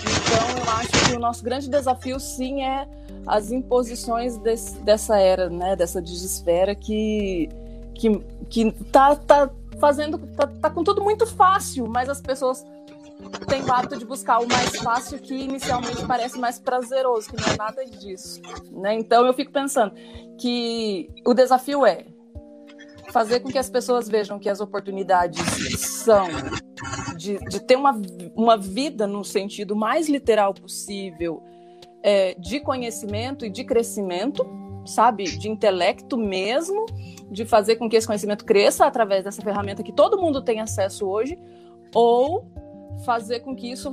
[0.00, 2.88] Então eu acho que o nosso grande desafio sim é
[3.26, 5.76] as imposições desse, dessa era, né?
[5.76, 7.50] Dessa desesfera que,
[7.94, 10.18] que, que tá, tá fazendo.
[10.18, 12.64] Tá, tá com tudo muito fácil, mas as pessoas
[13.48, 17.52] têm o hábito de buscar o mais fácil que inicialmente parece mais prazeroso, que não
[17.52, 18.40] é nada disso.
[18.72, 18.94] Né?
[18.94, 19.94] Então eu fico pensando
[20.38, 22.06] que o desafio é
[23.12, 25.40] fazer com que as pessoas vejam que as oportunidades
[25.78, 26.26] são
[27.16, 28.00] de, de ter uma,
[28.34, 31.42] uma vida no sentido mais literal possível
[32.02, 34.44] é, de conhecimento e de crescimento,
[34.84, 35.24] sabe?
[35.24, 36.86] De intelecto mesmo,
[37.30, 41.06] de fazer com que esse conhecimento cresça através dessa ferramenta que todo mundo tem acesso
[41.06, 41.38] hoje,
[41.94, 42.44] ou
[43.04, 43.92] fazer com que isso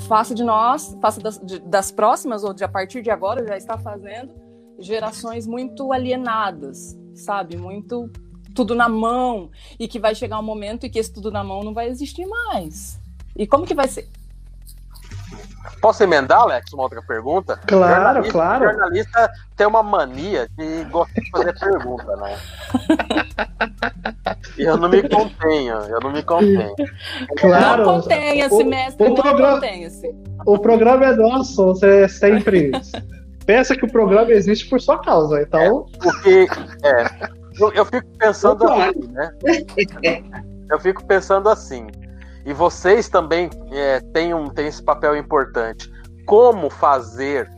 [0.00, 3.56] faça de nós, faça das, de, das próximas, ou de a partir de agora já
[3.56, 4.32] está fazendo,
[4.78, 7.56] gerações muito alienadas, sabe?
[7.56, 8.10] Muito
[8.54, 11.62] tudo na mão, e que vai chegar um momento em que esse tudo na mão
[11.62, 13.00] não vai existir mais.
[13.36, 14.08] E como que vai ser?
[15.80, 17.58] Posso emendar, Alex, uma outra pergunta?
[17.66, 18.64] Claro, jornalista, claro.
[18.64, 22.38] jornalista tem uma mania de gostar de fazer pergunta, né?
[24.58, 26.74] E eu não me contenho, eu não me contenho.
[27.38, 27.84] Claro.
[27.84, 30.14] Não contenha-se, mestre, o não programa, contenha-se.
[30.46, 32.72] O programa é nosso, você sempre
[33.46, 35.86] pensa que o programa existe por sua causa, então...
[35.92, 36.46] É, porque,
[36.84, 39.30] é, eu, eu fico pensando assim, né?
[40.70, 41.86] Eu fico pensando assim,
[42.44, 45.90] e vocês também é, têm, um, têm esse papel importante.
[46.26, 47.48] Como fazer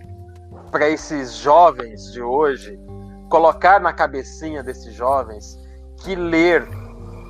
[0.71, 2.79] para esses jovens de hoje
[3.29, 5.59] colocar na cabecinha desses jovens
[6.03, 6.67] que ler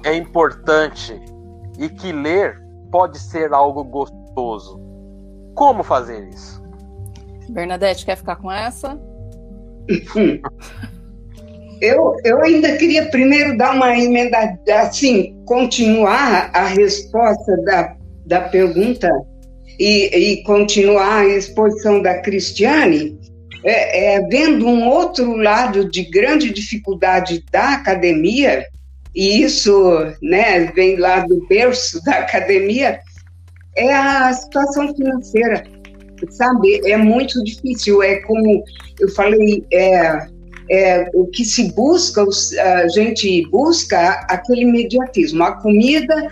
[0.05, 1.21] é importante
[1.79, 4.81] e que ler pode ser algo gostoso.
[5.55, 6.63] Como fazer isso?
[7.49, 8.99] Bernadette, quer ficar com essa?
[11.81, 19.11] Eu, eu ainda queria primeiro dar uma emenda, assim, continuar a resposta da, da pergunta
[19.79, 23.19] e, e continuar a exposição da Cristiane,
[23.65, 28.65] é, é, vendo um outro lado de grande dificuldade da academia,
[29.15, 29.73] e isso
[30.23, 33.01] né, vem lá do berço da academia,
[33.77, 35.65] é a situação financeira,
[36.31, 36.81] sabe?
[36.89, 38.63] É muito difícil, é como
[39.01, 40.27] eu falei, é,
[40.71, 46.29] é, o que se busca, a gente busca aquele imediatismo, a comida,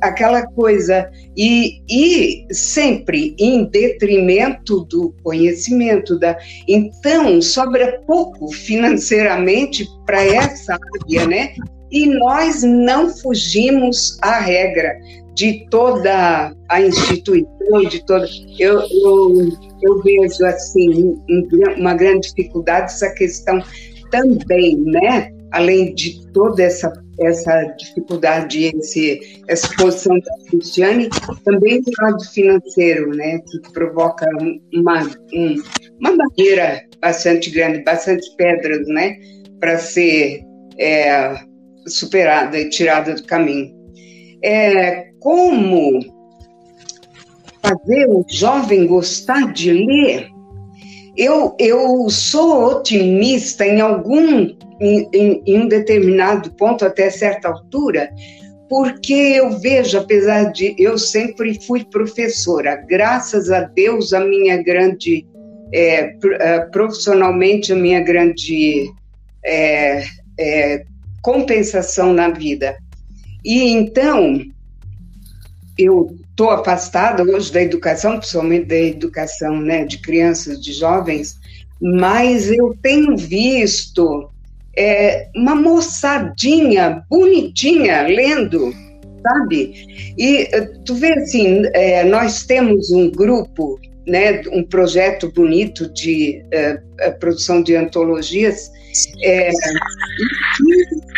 [0.00, 6.18] aquela coisa, e, e sempre em detrimento do conhecimento.
[6.18, 6.38] Da,
[6.68, 11.54] então, sobra pouco financeiramente para essa área, né?
[11.90, 14.98] E nós não fugimos à regra
[15.36, 18.26] de toda a instituição, de toda.
[18.58, 21.14] Eu, eu, eu vejo assim
[21.76, 23.62] uma grande dificuldade essa questão
[24.10, 25.30] também, né?
[25.52, 31.08] Além de toda essa essa dificuldade, esse, essa posição da Cristiane,
[31.44, 34.26] também do lado financeiro, né, que provoca
[34.74, 35.62] uma, um,
[35.98, 39.16] uma barreira bastante grande, bastante pedras, né,
[39.58, 40.42] para ser
[40.78, 41.36] é,
[41.86, 43.74] superada e tirada do caminho.
[44.44, 45.98] É, como
[47.60, 50.28] fazer o jovem gostar de ler?
[51.16, 58.08] Eu, eu sou otimista em algum em, em, em um determinado ponto, até certa altura,
[58.68, 65.26] porque eu vejo, apesar de eu sempre fui professora, graças a Deus, a minha grande,
[65.74, 68.88] é, é, profissionalmente, a minha grande
[69.44, 70.04] é,
[70.38, 70.84] é,
[71.20, 72.76] compensação na vida.
[73.44, 74.40] E então,
[75.78, 81.38] eu estou afastada hoje da educação, principalmente da educação né, de crianças, de jovens,
[81.80, 84.30] mas eu tenho visto
[84.76, 88.72] é, uma moçadinha bonitinha lendo,
[89.22, 90.14] sabe?
[90.16, 96.44] E eh, tu vê assim, é, nós temos um grupo, né, um projeto bonito de
[96.50, 96.78] é,
[97.18, 98.70] produção de antologias,
[99.22, 99.50] é,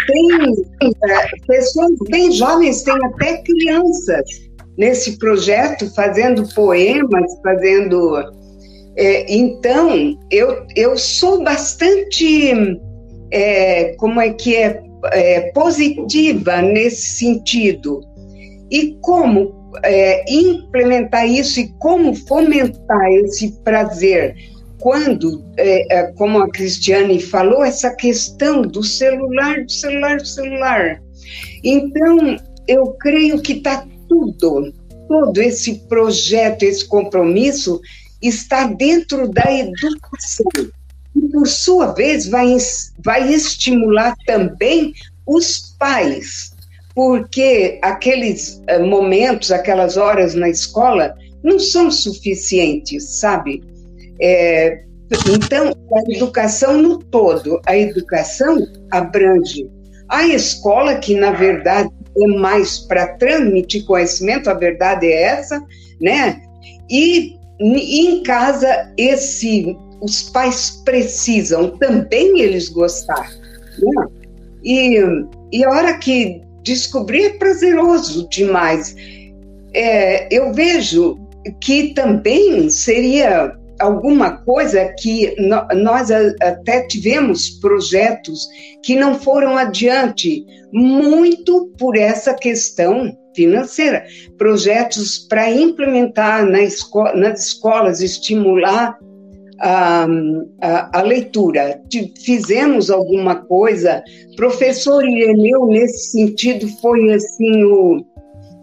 [0.07, 0.93] tem
[1.47, 4.48] pessoas bem jovens, tem até crianças
[4.79, 8.17] nesse projeto fazendo poemas, fazendo.
[8.97, 12.53] É, então, eu, eu sou bastante
[13.31, 14.81] é, como é que é,
[15.13, 18.01] é, positiva nesse sentido
[18.71, 24.35] e como é, implementar isso e como fomentar esse prazer
[24.81, 31.03] quando, é, é, como a Cristiane falou, essa questão do celular, do celular, do celular.
[31.65, 32.37] Então,
[32.67, 34.73] eu creio que está tudo,
[35.09, 37.81] todo esse projeto, esse compromisso
[38.21, 40.47] está dentro da educação
[41.15, 42.57] e, por sua vez, vai,
[43.05, 44.93] vai estimular também
[45.27, 46.53] os pais,
[46.95, 53.63] porque aqueles uh, momentos, aquelas horas na escola não são suficientes, sabe?
[54.21, 54.85] É,
[55.33, 59.71] então, a educação no todo, a educação abrange
[60.09, 61.91] a escola, que na verdade
[62.21, 65.63] é mais para transmitir conhecimento, a verdade é essa,
[66.01, 66.43] né?
[66.91, 73.31] E, em casa, esse os pais precisam também eles gostar.
[73.79, 74.07] Né?
[74.63, 74.99] E,
[75.53, 78.95] e a hora que descobrir é prazeroso demais.
[79.75, 81.19] É, eu vejo
[81.61, 85.35] que também seria alguma coisa que
[85.75, 88.47] nós até tivemos projetos
[88.83, 94.05] que não foram adiante, muito por essa questão financeira.
[94.37, 98.99] Projetos para implementar na esco nas escolas, estimular
[99.61, 100.07] a,
[100.61, 101.81] a, a, leitura.
[102.23, 104.03] Fizemos alguma coisa.
[104.37, 108.05] Professor Ireneu, nesse sentido, foi assim o,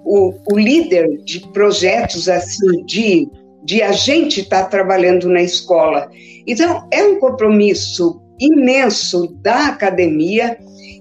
[0.06, 3.28] o, o líder de projetos assim de,
[3.66, 6.10] de a gente estar tá trabalhando na escola.
[6.46, 10.58] Então, é um compromisso imenso da academia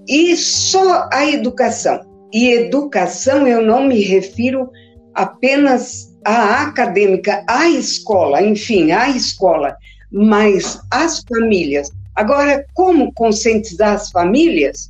[0.07, 2.01] e só a educação.
[2.33, 4.69] E educação eu não me refiro
[5.13, 9.77] apenas a acadêmica, a escola, enfim, a escola,
[10.11, 11.91] mas as famílias.
[12.15, 14.89] Agora, como conscientizar as famílias?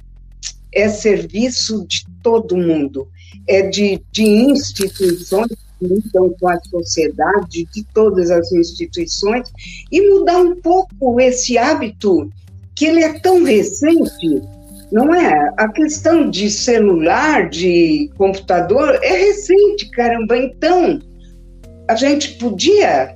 [0.71, 3.07] É serviço de todo mundo,
[3.47, 9.51] é de, de instituições lidam com a sociedade, de todas as instituições,
[9.91, 12.29] e mudar um pouco esse hábito
[12.75, 14.41] que ele é tão recente,
[14.91, 15.53] não é?
[15.57, 20.37] A questão de celular, de computador, é recente, caramba.
[20.37, 20.99] Então,
[21.87, 23.15] a gente podia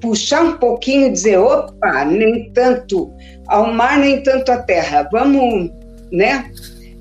[0.00, 3.10] puxar um pouquinho e dizer, opa, nem tanto
[3.46, 5.70] ao mar, nem tanto à terra, vamos,
[6.12, 6.50] né?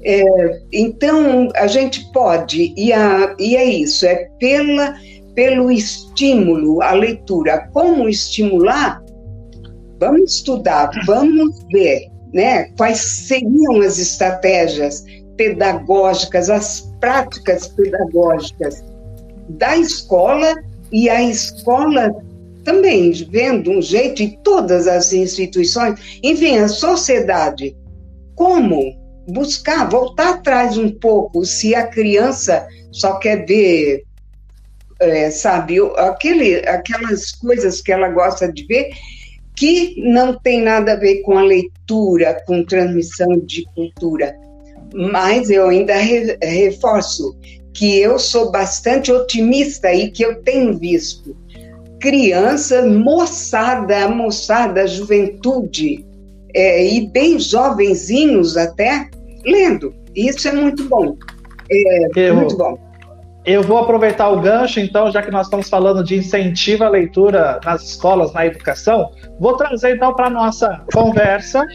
[0.05, 4.95] É, então, a gente pode, e, a, e é isso, é pela,
[5.33, 7.69] pelo estímulo à leitura.
[7.71, 9.01] Como estimular?
[9.99, 15.05] Vamos estudar, vamos ver né, quais seriam as estratégias
[15.37, 18.83] pedagógicas, as práticas pedagógicas
[19.49, 20.53] da escola
[20.91, 22.13] e a escola
[22.63, 27.75] também vendo um jeito, e todas as instituições, enfim, a sociedade,
[28.35, 34.03] como buscar, voltar atrás um pouco, se a criança só quer ver,
[34.99, 38.91] é, sabe, aquele, aquelas coisas que ela gosta de ver,
[39.55, 44.35] que não tem nada a ver com a leitura, com transmissão de cultura.
[44.93, 47.37] Mas eu ainda re, reforço
[47.73, 51.35] que eu sou bastante otimista e que eu tenho visto
[52.03, 56.05] criança, moçada, moçada, juventude,
[56.53, 59.09] é, e bem jovenzinhos até,
[59.45, 59.93] lendo.
[60.15, 61.15] Isso é muito bom.
[61.71, 62.77] É, eu, muito bom.
[63.45, 67.59] Eu vou aproveitar o gancho, então, já que nós estamos falando de incentivo à leitura
[67.65, 71.65] nas escolas, na educação, vou trazer então para a nossa conversa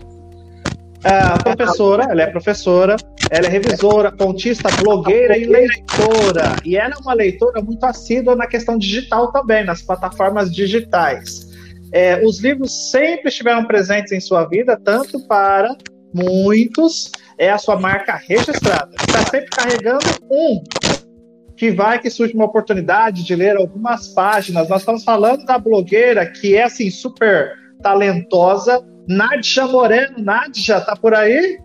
[1.04, 2.96] a professora, ela é professora,
[3.30, 6.56] ela é revisora, contista, blogueira e leitora.
[6.64, 11.47] E ela é uma leitora muito assídua na questão digital também, nas plataformas digitais.
[11.92, 15.76] É, os livros sempre estiveram presentes em sua vida, tanto para
[16.12, 18.90] muitos, é a sua marca registrada.
[19.00, 20.62] Está sempre carregando um
[21.56, 24.68] que vai que surge uma oportunidade de ler algumas páginas.
[24.68, 30.18] Nós estamos falando da blogueira que é assim super talentosa, Nádia Moreno.
[30.18, 31.58] Nádia, tá por aí?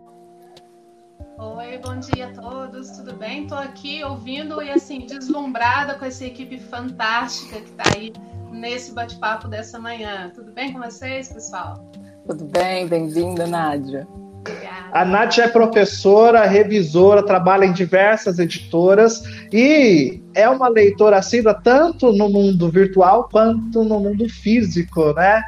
[1.38, 3.43] Oi, bom dia a todos, tudo bem?
[3.43, 8.13] Estou aqui ouvindo e assim, deslumbrada com essa equipe fantástica que está aí
[8.53, 10.31] nesse bate-papo dessa manhã.
[10.33, 11.91] Tudo bem com vocês, pessoal?
[12.27, 14.07] Tudo bem, bem-vinda, Nádia.
[14.39, 14.89] Obrigada.
[14.91, 22.11] A Nádia é professora, revisora, trabalha em diversas editoras e é uma leitora assídua tanto
[22.11, 25.41] no mundo virtual quanto no mundo físico, né?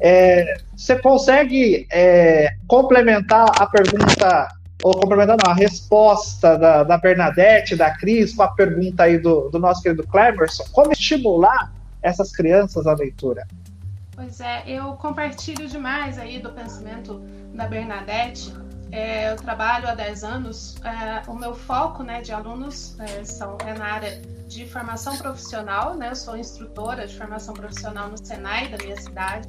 [0.00, 4.48] É, você consegue é, complementar a pergunta,
[4.82, 9.48] ou complementar não, a resposta da, da Bernadette, da Cris, com a pergunta aí do,
[9.48, 10.64] do nosso querido Clemerson?
[10.72, 11.72] Como estimular
[12.02, 13.46] essas crianças à leitura?
[14.14, 17.18] Pois é, eu compartilho demais aí do pensamento
[17.54, 18.52] da Bernadette.
[18.90, 23.56] É, eu trabalho há 10 anos, é, o meu foco né, de alunos é, são,
[23.66, 26.10] é na área de formação profissional, né?
[26.10, 29.48] Eu sou instrutora de formação profissional no Senai da minha cidade.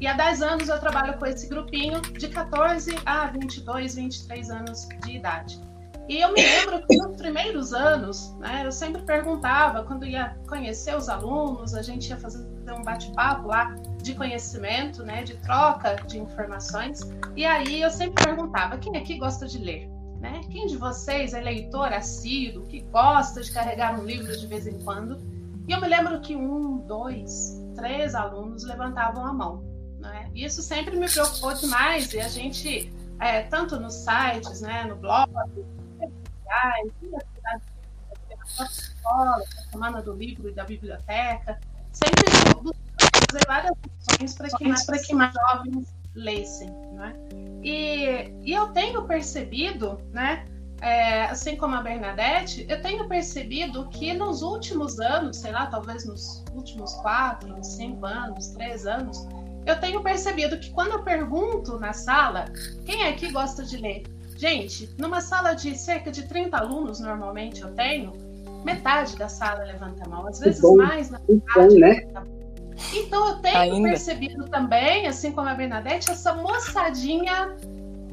[0.00, 4.88] E há 10 anos eu trabalho com esse grupinho de 14 a 22, 23 anos
[5.04, 5.60] de idade.
[6.08, 10.94] E eu me lembro que nos primeiros anos, né, eu sempre perguntava, quando ia conhecer
[10.94, 16.18] os alunos, a gente ia fazer um bate-papo lá de conhecimento, né, de troca de
[16.18, 17.00] informações.
[17.34, 19.88] E aí eu sempre perguntava: quem aqui gosta de ler?
[20.20, 20.40] Né?
[20.50, 24.78] Quem de vocês é leitor assíduo, que gosta de carregar um livro de vez em
[24.80, 25.18] quando?
[25.66, 29.64] E eu me lembro que um, dois, três alunos levantavam a mão.
[29.98, 30.30] Né?
[30.34, 35.30] Isso sempre me preocupou demais e a gente, é, tanto nos sites, né, no blog,
[36.54, 36.92] sociais,
[38.58, 41.58] na escola, a semana do livro e da biblioteca,
[41.92, 43.72] sempre fazer várias
[44.08, 46.70] ações para que, mais, que mais jovens lessem.
[46.92, 47.14] Né?
[47.62, 50.46] E, e eu tenho percebido, né,
[50.80, 56.04] é, assim como a Bernadette, eu tenho percebido que nos últimos anos, sei lá, talvez
[56.04, 59.26] nos últimos quatro, cinco anos, três anos,
[59.64, 62.44] eu tenho percebido que quando eu pergunto na sala
[62.84, 64.02] quem que gosta de ler,
[64.44, 68.12] gente, numa sala de cerca de 30 alunos, normalmente eu tenho,
[68.62, 71.78] metade da sala levanta a mão, às vezes bom, mais na metade.
[71.78, 72.06] Né?
[72.92, 73.88] Então eu tenho Ainda.
[73.88, 77.56] percebido também, assim como a Bernadette, essa moçadinha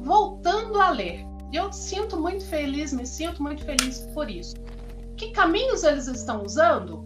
[0.00, 1.22] voltando a ler.
[1.52, 4.54] E eu sinto muito feliz, me sinto muito feliz por isso.
[5.18, 7.04] Que caminhos eles estão usando?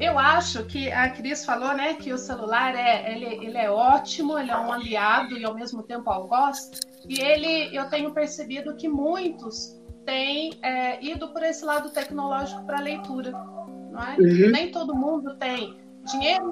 [0.00, 4.38] Eu acho que a Cris falou, né, que o celular é, ele, ele é ótimo,
[4.38, 6.70] ele é um aliado e ao mesmo tempo algoz.
[7.06, 12.80] E ele, eu tenho percebido que muitos têm é, ido por esse lado tecnológico para
[12.80, 14.16] leitura, não é?
[14.18, 14.50] Uhum.
[14.50, 16.50] Nem todo mundo tem dinheiro,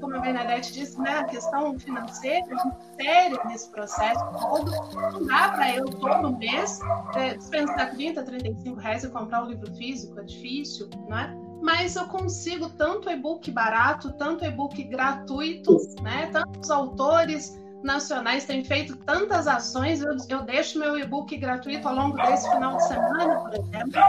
[0.00, 2.56] como a Bernadette disse, né, a questão financeira
[2.98, 4.72] é séria nesse processo todo.
[4.94, 6.80] Não dá para eu todo mês
[7.14, 11.41] é, dispensar 30, 35 reais e comprar um livro físico, é difícil, não é?
[11.62, 16.26] Mas eu consigo tanto e-book barato, tanto e-book gratuito, né?
[16.32, 22.16] Tantos autores nacionais têm feito tantas ações, eu, eu deixo meu e-book gratuito ao longo
[22.16, 24.00] desse final de semana, por exemplo.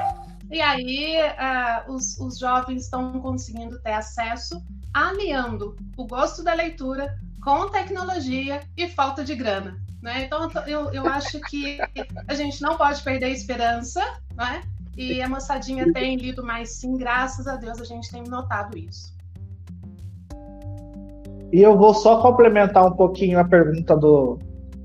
[0.51, 4.59] E aí uh, os, os jovens estão conseguindo ter acesso,
[4.91, 9.79] aliando o gosto da leitura com tecnologia e falta de grana.
[10.01, 10.25] Né?
[10.25, 11.77] Então eu, eu acho que
[12.27, 14.01] a gente não pode perder a esperança,
[14.35, 14.63] né?
[14.95, 19.13] E a moçadinha tem lido mais sim, graças a Deus a gente tem notado isso.
[21.51, 24.39] E eu vou só complementar um pouquinho a pergunta do,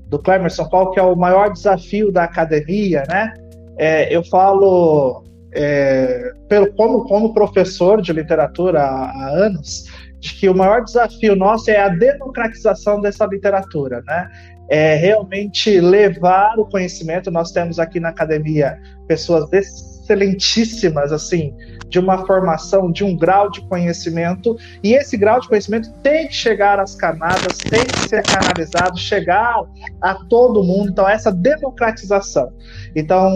[0.07, 3.33] do Clemerson, qual que é o maior desafio da academia, né?
[3.77, 9.85] É, eu falo é, pelo, como, como professor de literatura há, há, anos,
[10.19, 14.29] de que o maior desafio nosso é a democratização dessa literatura, né?
[14.69, 17.31] É realmente levar o conhecimento.
[17.31, 21.53] Nós temos aqui na academia pessoas excelentíssimas, assim,
[21.89, 26.35] de uma formação, de um grau de conhecimento, e esse grau de conhecimento tem que
[26.35, 29.63] chegar às camadas, tem que ser canalizado, chegar
[30.01, 30.91] a todo mundo.
[30.91, 32.51] Então, essa democratização.
[32.95, 33.33] Então,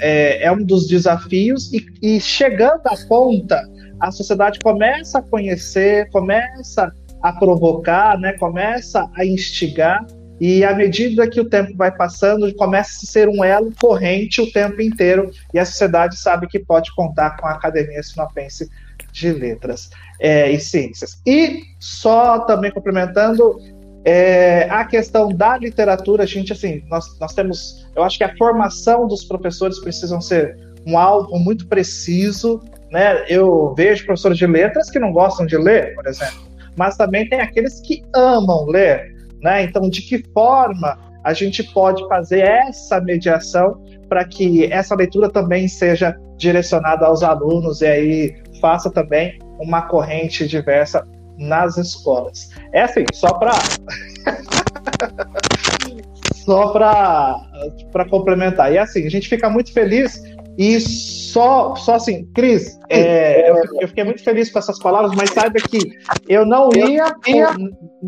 [0.00, 3.62] é, é um dos desafios, e, e chegando à ponta,
[4.00, 10.04] a sociedade começa a conhecer, começa a provocar, né, começa a instigar,
[10.40, 14.50] e à medida que o tempo vai passando, começa a ser um elo corrente o
[14.50, 18.68] tempo inteiro, e a sociedade sabe que pode contar com a Academia Sinopense
[19.12, 21.20] de Letras é, e Ciências.
[21.24, 23.58] E só também complementando
[24.04, 28.36] é, a questão da literatura, a gente, assim, nós, nós temos, eu acho que a
[28.36, 32.60] formação dos professores precisam ser um alvo muito preciso,
[32.90, 33.24] né?
[33.28, 37.40] Eu vejo professores de letras que não gostam de ler, por exemplo, mas também tem
[37.40, 39.13] aqueles que amam ler.
[39.44, 39.64] Né?
[39.64, 43.78] Então, de que forma a gente pode fazer essa mediação
[44.08, 50.48] para que essa leitura também seja direcionada aos alunos e aí faça também uma corrente
[50.48, 52.48] diversa nas escolas.
[52.72, 53.52] É assim, só para
[56.32, 58.72] só para complementar.
[58.72, 60.22] E assim, a gente fica muito feliz
[60.56, 60.78] e
[61.34, 65.58] só, só assim, Cris, é, eu, eu, fiquei muito feliz com essas palavras, mas saiba
[65.58, 65.80] que
[66.28, 67.56] eu não ia, ia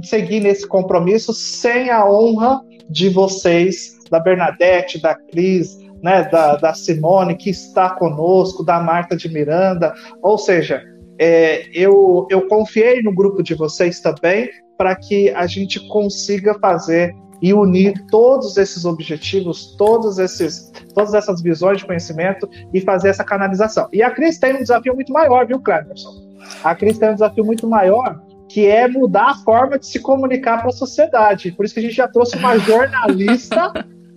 [0.04, 6.72] seguir nesse compromisso sem a honra de vocês, da Bernadette, da Cris, né, da, da
[6.72, 9.92] Simone, que está conosco, da Marta de Miranda.
[10.22, 10.84] Ou seja,
[11.18, 14.48] é, eu, eu confiei no grupo de vocês também
[14.78, 21.42] para que a gente consiga fazer e unir todos esses objetivos, todos esses, todas essas
[21.42, 23.88] visões de conhecimento e fazer essa canalização.
[23.92, 26.26] E a Cris tem um desafio muito maior, viu, Clemerson?
[26.62, 30.58] A Cris tem um desafio muito maior, que é mudar a forma de se comunicar
[30.58, 31.52] para a sociedade.
[31.52, 33.72] Por isso que a gente já trouxe uma jornalista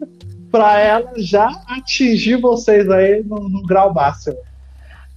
[0.52, 4.38] para ela já atingir vocês aí no, no grau máximo.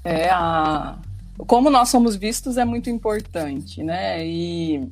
[0.05, 0.97] É, a...
[1.47, 4.27] como nós somos vistos é muito importante, né?
[4.27, 4.89] E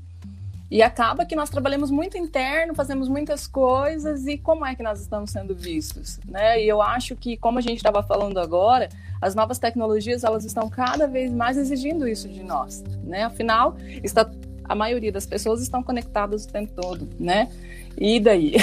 [0.71, 5.01] e acaba que nós trabalhamos muito interno, fazemos muitas coisas e como é que nós
[5.01, 6.63] estamos sendo vistos, né?
[6.63, 8.89] E eu acho que como a gente estava falando agora,
[9.21, 13.25] as novas tecnologias elas estão cada vez mais exigindo isso de nós, né?
[13.25, 14.31] Afinal, está
[14.65, 17.51] a maioria das pessoas estão conectadas o tempo todo, né?
[17.99, 18.55] E daí?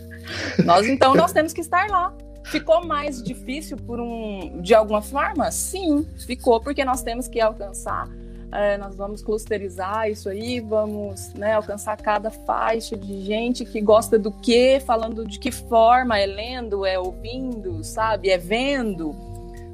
[0.64, 2.14] nós então nós temos que estar lá.
[2.44, 5.50] Ficou mais difícil por um de alguma forma?
[5.50, 8.08] Sim, ficou porque nós temos que alcançar
[8.52, 14.18] é, nós vamos clusterizar isso aí, vamos né, alcançar cada faixa de gente que gosta
[14.18, 19.16] do que, falando de que forma, é lendo, é ouvindo, sabe, é vendo,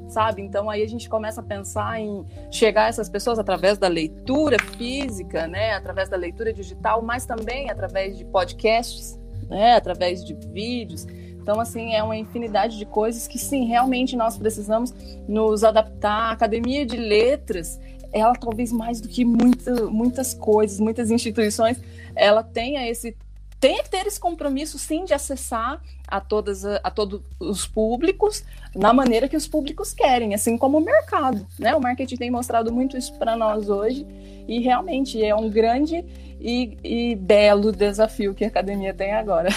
[0.07, 0.41] sabe?
[0.41, 5.45] Então aí a gente começa a pensar em chegar essas pessoas através da leitura física,
[5.45, 9.19] né, através da leitura digital, mas também através de podcasts,
[9.49, 11.05] né, através de vídeos.
[11.41, 14.93] Então, assim, é uma infinidade de coisas que, sim, realmente nós precisamos
[15.27, 16.29] nos adaptar.
[16.29, 17.79] A Academia de Letras,
[18.11, 21.79] ela talvez mais do que muita, muitas coisas, muitas instituições,
[22.15, 23.15] ela tenha esse
[23.59, 28.43] tem que ter esse compromisso sim de acessar a todas a todos os públicos
[28.73, 31.75] na maneira que os públicos querem, assim como o mercado, né?
[31.75, 34.07] O marketing tem mostrado muito isso para nós hoje
[34.47, 36.05] e realmente é um grande
[36.39, 39.49] e, e, belo desafio que a academia tem agora.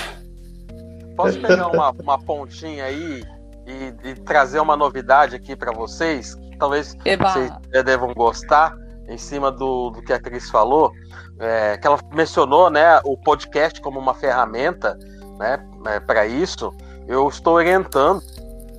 [1.17, 3.23] Posso pegar uma, uma pontinha aí
[3.67, 6.37] e, e trazer uma novidade aqui para vocês?
[6.63, 7.29] Talvez Eba.
[7.29, 8.77] vocês devam gostar,
[9.09, 10.93] em cima do, do que a Cris falou,
[11.41, 14.97] é, que ela mencionou né, o podcast como uma ferramenta
[15.41, 16.73] né, é, para isso.
[17.09, 18.23] Eu estou orientando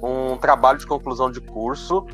[0.01, 2.07] um trabalho de conclusão de curso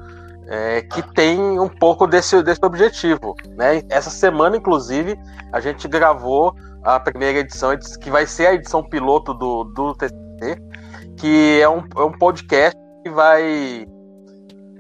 [0.47, 3.35] é, que tem um pouco desse, desse objetivo.
[3.55, 3.83] Né?
[3.89, 5.19] Essa semana, inclusive,
[5.53, 10.59] a gente gravou a primeira edição, que vai ser a edição piloto do, do TCC,
[11.15, 13.85] que é um, é um podcast que vai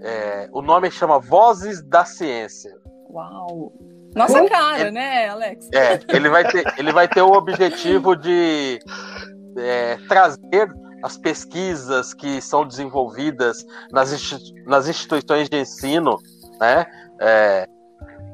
[0.01, 2.71] é, o nome chama Vozes da Ciência.
[3.09, 3.73] Uau!
[4.15, 5.69] Nossa cara, ele, né, Alex?
[5.73, 8.79] É, ele vai ter, ele vai ter o objetivo de
[9.57, 10.69] é, trazer
[11.03, 16.17] as pesquisas que são desenvolvidas nas, institu nas instituições de ensino,
[16.59, 16.85] né?
[17.21, 17.67] É,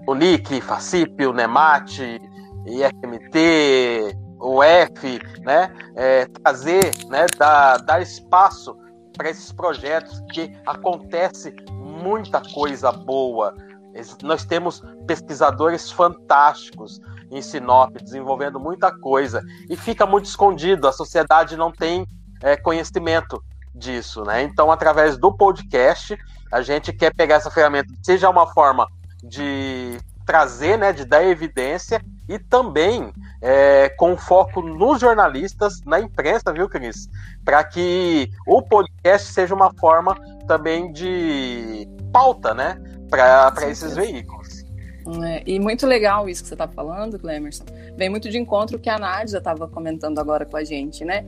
[0.08, 2.22] o NIC, FACIP, o NEMAT,
[2.66, 5.72] IFMT, o F, né?
[5.96, 7.26] É, trazer, né?
[7.38, 8.76] Dar, dar espaço
[9.16, 13.56] para esses projetos que acontece muita coisa boa.
[14.22, 17.00] Nós temos pesquisadores fantásticos
[17.32, 20.88] em Sinop desenvolvendo muita coisa e fica muito escondido.
[20.88, 22.06] A sociedade não tem
[22.42, 23.42] é, conhecimento
[23.74, 24.44] disso, né?
[24.44, 26.18] Então, através do podcast,
[26.52, 28.88] a gente quer pegar essa ferramenta, seja uma forma
[29.24, 33.12] de trazer, né, de dar evidência e também
[33.42, 37.10] é, com foco nos jornalistas, na imprensa, viu, Cris?
[37.44, 40.16] Para que o podcast seja uma forma
[40.48, 44.66] também de pauta, né, para esses veículos.
[45.24, 47.66] É, e muito legal isso que você está falando, Clemerson.
[47.96, 51.24] Vem muito de encontro que a Nádia estava comentando agora com a gente, né?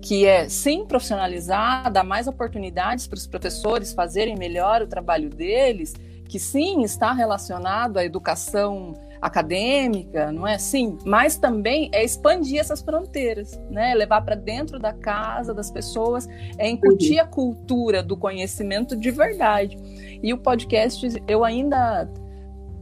[0.00, 5.94] Que é sim profissionalizar, dar mais oportunidades para os professores fazerem melhor o trabalho deles,
[6.28, 10.98] que sim está relacionado à educação acadêmica, não é assim?
[11.06, 13.94] Mas também é expandir essas fronteiras, né?
[13.94, 19.78] Levar para dentro da casa das pessoas, é incutir a cultura do conhecimento de verdade.
[20.20, 22.10] E o podcast eu ainda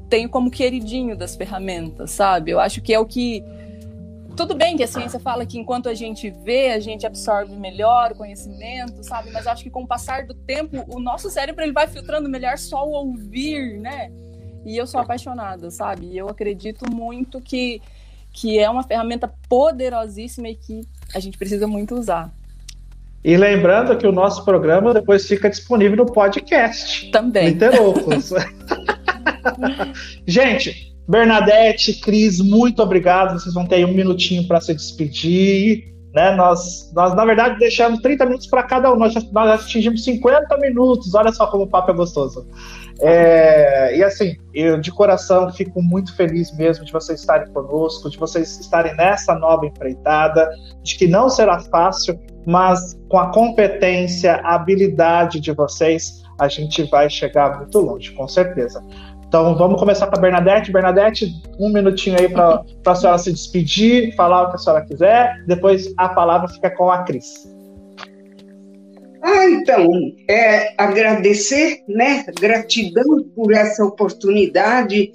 [0.08, 2.50] tenho como queridinho das ferramentas, sabe?
[2.50, 3.44] Eu acho que é o que
[4.34, 8.12] tudo bem que a ciência fala que enquanto a gente vê, a gente absorve melhor
[8.12, 9.30] o conhecimento, sabe?
[9.30, 12.56] Mas acho que com o passar do tempo, o nosso cérebro ele vai filtrando melhor
[12.56, 14.10] só o ouvir, né?
[14.64, 16.06] E eu sou apaixonada, sabe?
[16.06, 17.80] E eu acredito muito que,
[18.32, 20.82] que é uma ferramenta poderosíssima e que
[21.14, 22.32] a gente precisa muito usar.
[23.22, 27.10] E lembrando que o nosso programa depois fica disponível no podcast.
[27.10, 27.50] Também.
[27.50, 28.32] Literocos.
[30.26, 33.38] gente, Bernadette, Cris, muito obrigado.
[33.38, 35.90] Vocês vão ter aí um minutinho para se despedir.
[36.14, 36.34] Né?
[36.34, 38.96] Nós, nós, na verdade, deixamos 30 minutos para cada um.
[38.96, 41.14] Nós, nós atingimos 50 minutos.
[41.14, 42.46] Olha só como o papo é gostoso.
[43.02, 48.18] É, e assim, eu de coração fico muito feliz mesmo de vocês estarem conosco, de
[48.18, 50.50] vocês estarem nessa nova empreitada,
[50.82, 56.82] de que não será fácil, mas com a competência, a habilidade de vocês, a gente
[56.84, 58.84] vai chegar muito longe, com certeza.
[59.26, 60.72] Então vamos começar com a Bernadette.
[60.72, 65.44] Bernadette, um minutinho aí para a senhora se despedir, falar o que a senhora quiser,
[65.46, 67.48] depois a palavra fica com a Cris.
[69.32, 69.88] Ah, então,
[70.28, 72.24] é, agradecer, né?
[72.40, 75.12] Gratidão por essa oportunidade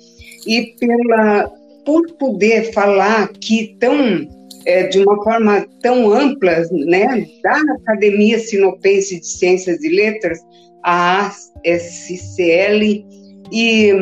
[0.48, 1.52] e pela
[1.86, 4.26] por poder falar aqui tão
[4.66, 10.40] é, de uma forma tão ampla, né, da Academia Sinopense de Ciências e Letras,
[10.84, 13.06] a ASCL,
[13.52, 13.94] e,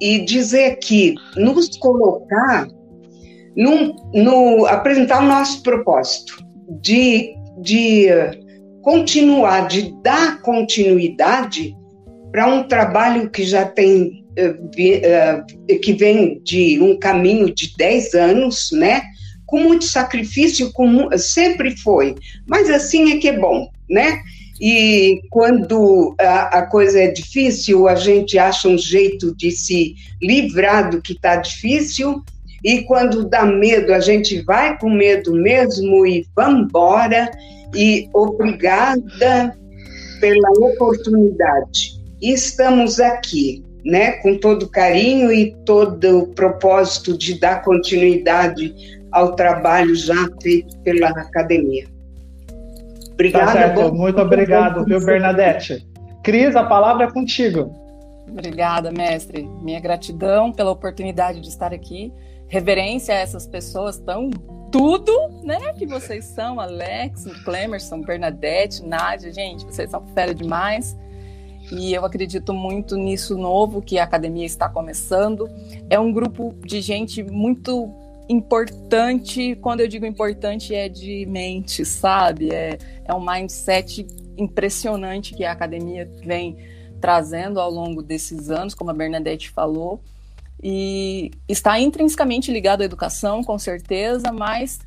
[0.00, 2.66] e dizer que nos colocar,
[3.54, 6.42] num, no, apresentar o nosso propósito
[6.80, 8.08] de, de
[8.82, 11.74] continuar, de dar continuidade
[12.32, 18.70] para um trabalho que já tem, uh, que vem de um caminho de 10 anos,
[18.72, 19.02] né?
[19.46, 22.14] Com muito sacrifício, com, sempre foi.
[22.48, 24.20] Mas assim é que é bom, né?
[24.60, 30.90] E quando a, a, coisa é difícil, a gente acha um jeito de se livrar
[30.90, 32.22] do que está difícil,
[32.62, 37.30] e quando dá medo, a gente vai com medo mesmo e vamos embora.
[37.74, 39.56] E obrigada
[40.20, 42.00] pela oportunidade.
[42.20, 48.74] Estamos aqui, né, com todo carinho e todo o propósito de dar continuidade
[49.12, 51.86] ao trabalho já feito pela academia.
[53.12, 53.46] Obrigada.
[53.46, 53.94] Tá certo.
[53.94, 55.86] Muito obrigado, viu, Bernadette?
[56.22, 57.74] Cris, a palavra é contigo.
[58.28, 59.48] Obrigada, mestre.
[59.62, 62.12] Minha gratidão pela oportunidade de estar aqui.
[62.48, 64.30] Reverência a essas pessoas tão
[64.70, 65.12] tudo,
[65.42, 70.96] né, que vocês são, Alex, Clemerson, Bernadette, Nádia, gente, vocês são fera demais.
[71.72, 75.48] E eu acredito muito nisso novo que a academia está começando.
[75.88, 77.94] É um grupo de gente muito
[78.28, 82.50] importante, quando eu digo importante, é de mente, sabe?
[82.52, 84.06] É, é um mindset
[84.36, 86.56] impressionante que a academia vem
[87.00, 90.00] trazendo ao longo desses anos, como a Bernadette falou.
[90.62, 94.78] E está intrinsecamente ligado à educação, com certeza, mas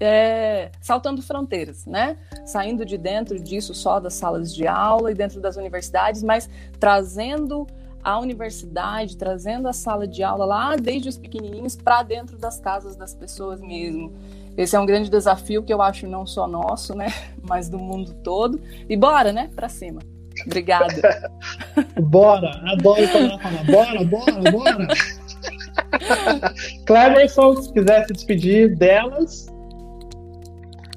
[0.00, 2.16] é, saltando fronteiras, né?
[2.46, 6.48] Saindo de dentro disso só das salas de aula e dentro das universidades, mas
[6.80, 7.66] trazendo
[8.02, 12.96] a universidade, trazendo a sala de aula lá desde os pequenininhos para dentro das casas
[12.96, 14.14] das pessoas mesmo.
[14.56, 17.08] Esse é um grande desafio que eu acho não só nosso, né,
[17.46, 18.60] mas do mundo todo.
[18.88, 20.00] E bora, né, para cima.
[20.46, 21.30] Obrigada.
[22.00, 24.88] bora, adoro quando ela fala bora, bora, bora.
[26.86, 29.46] Cleverson, se quiser se despedir delas.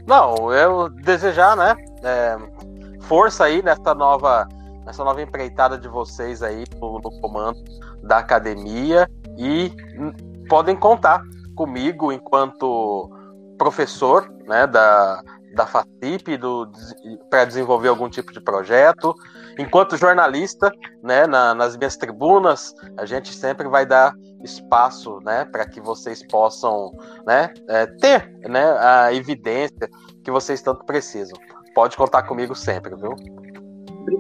[0.08, 2.38] Não, eu desejar, né, é,
[3.02, 4.48] força aí nessa nova
[4.86, 7.64] nessa nova empreitada de vocês aí no, no comando
[8.02, 9.72] da academia e
[10.48, 11.22] podem contar
[11.56, 13.08] comigo enquanto
[13.56, 15.22] professor né, da,
[15.54, 16.40] da FATIP
[17.30, 19.14] para desenvolver algum tipo de projeto.
[19.58, 20.72] Enquanto jornalista,
[21.04, 26.26] né, na, nas minhas tribunas, a gente sempre vai dar espaço né, para que vocês
[26.26, 26.92] possam
[27.26, 29.90] né, é, ter né, a evidência
[30.24, 31.38] que vocês tanto precisam.
[31.74, 33.16] Pode contar comigo sempre, viu?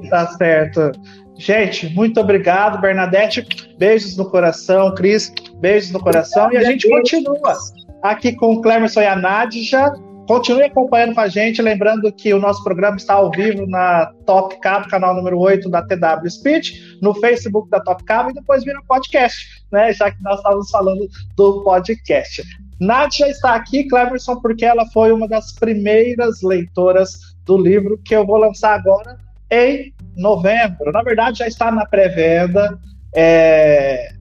[0.09, 0.91] Tá certo.
[1.37, 3.47] Gente, muito obrigado, Bernadette.
[3.77, 5.31] Beijos no coração, Cris.
[5.55, 6.51] Beijos no coração.
[6.51, 7.57] E a gente continua
[8.03, 9.91] aqui com o Clemerson e a Nadja.
[10.29, 14.59] Continue acompanhando com a gente, lembrando que o nosso programa está ao vivo na Top
[14.59, 18.79] Cabo, canal número 8 da TW Speech, no Facebook da Top Cabo e depois vira
[18.87, 19.91] podcast, né?
[19.91, 22.43] Já que nós estávamos falando do podcast.
[22.79, 28.23] Nádia está aqui, Cleverson, porque ela foi uma das primeiras leitoras do livro que eu
[28.23, 29.17] vou lançar agora
[29.49, 30.91] em novembro.
[30.91, 32.77] Na verdade, já está na pré-venda.
[33.15, 34.13] É...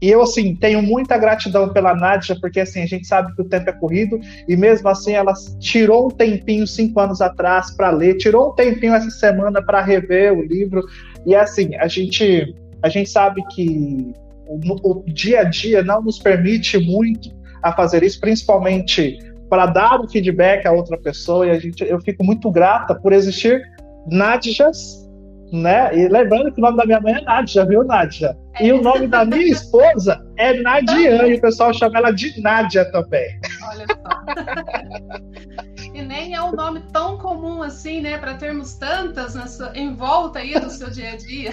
[0.00, 3.48] E eu, assim, tenho muita gratidão pela Nádia, porque, assim, a gente sabe que o
[3.48, 8.16] tempo é corrido, e mesmo assim ela tirou um tempinho cinco anos atrás para ler,
[8.16, 10.82] tirou um tempinho essa semana para rever o livro,
[11.24, 14.12] e, assim, a gente, a gente sabe que
[14.46, 17.30] o, o dia a dia não nos permite muito
[17.62, 19.18] a fazer isso, principalmente
[19.48, 23.12] para dar um feedback a outra pessoa, e a gente, eu fico muito grata por
[23.12, 23.62] existir
[24.06, 25.05] Nadjas
[25.52, 25.96] né?
[25.96, 28.36] E lembrando que o nome da minha mãe é Nádia, viu, Nádia?
[28.60, 32.90] E o nome da minha esposa é Nadiane, e o pessoal chama ela de Nádia
[32.90, 33.38] também.
[33.68, 34.24] Olha só.
[35.94, 40.40] e nem é um nome tão comum assim, né, para termos tantas nessa, em volta
[40.40, 41.50] aí do seu dia a dia.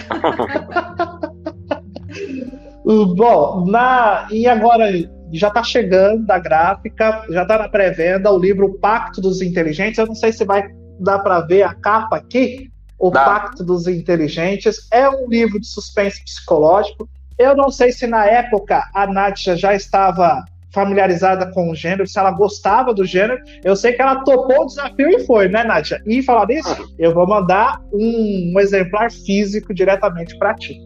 [3.16, 4.90] Bom, na, e agora
[5.32, 9.98] já está chegando a gráfica, já está na pré-venda o livro Pacto dos Inteligentes.
[9.98, 10.68] Eu não sei se vai
[11.00, 12.70] dar para ver a capa aqui,
[13.08, 13.12] o.
[13.12, 14.88] Pacto dos Inteligentes.
[14.90, 17.08] É um livro de suspense psicológico.
[17.38, 22.18] Eu não sei se na época a Nádia já estava familiarizada com o gênero, se
[22.18, 23.40] ela gostava do gênero.
[23.62, 26.02] Eu sei que ela topou o desafio e foi, né, Nádia?
[26.04, 30.80] E falar nisso, eu vou mandar um, um exemplar físico diretamente para ti.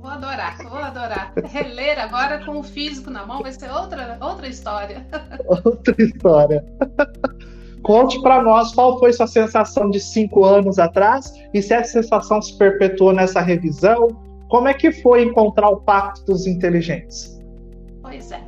[0.00, 1.32] Vou adorar, vou adorar.
[1.44, 5.06] Reler agora com o físico na mão vai ser outra, outra história.
[5.46, 6.64] Outra história.
[7.82, 12.40] Conte para nós qual foi sua sensação de cinco anos atrás e se essa sensação
[12.40, 14.08] se perpetuou nessa revisão.
[14.48, 17.40] Como é que foi encontrar o Pacto dos Inteligentes?
[18.02, 18.42] Pois é.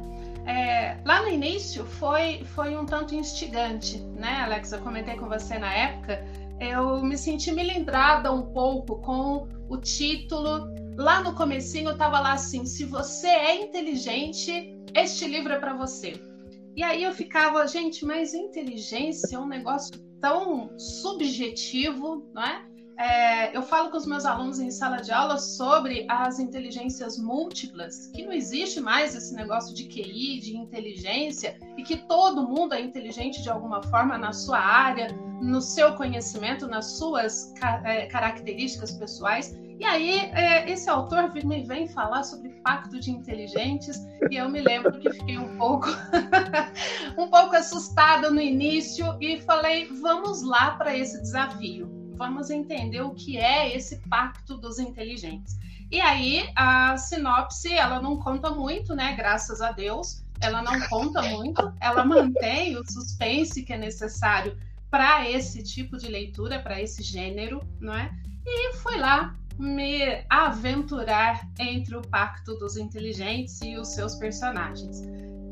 [0.47, 4.73] é lá no início foi, foi um tanto instigante, né, Alex?
[4.73, 6.23] Eu comentei com você na época.
[6.61, 10.69] Eu me senti melindrada um pouco com o título.
[10.97, 15.75] Lá no comecinho eu estava lá assim: se você é inteligente, este livro é para
[15.75, 16.32] você.
[16.75, 22.73] E aí eu ficava, gente, mas inteligência é um negócio tão subjetivo, não é?
[22.99, 28.07] É, eu falo com os meus alunos em sala de aula sobre as inteligências múltiplas,
[28.15, 32.81] que não existe mais esse negócio de QI, de inteligência, e que todo mundo é
[32.81, 35.09] inteligente de alguma forma na sua área,
[35.41, 37.53] no seu conhecimento, nas suas
[37.85, 39.53] é, características pessoais.
[39.83, 43.99] E aí, é, esse autor me vem falar sobre pacto de inteligentes,
[44.31, 45.89] e eu me lembro que fiquei um pouco,
[47.19, 53.13] um pouco assustada no início e falei: vamos lá para esse desafio, vamos entender o
[53.13, 55.59] que é esse pacto dos inteligentes.
[55.91, 59.17] E aí, a sinopse, ela não conta muito, né?
[59.17, 64.57] Graças a Deus, ela não conta muito, ela mantém o suspense que é necessário
[64.89, 68.13] para esse tipo de leitura, para esse gênero, não é?
[68.47, 75.03] E foi lá me aventurar entre o Pacto dos Inteligentes e os seus personagens.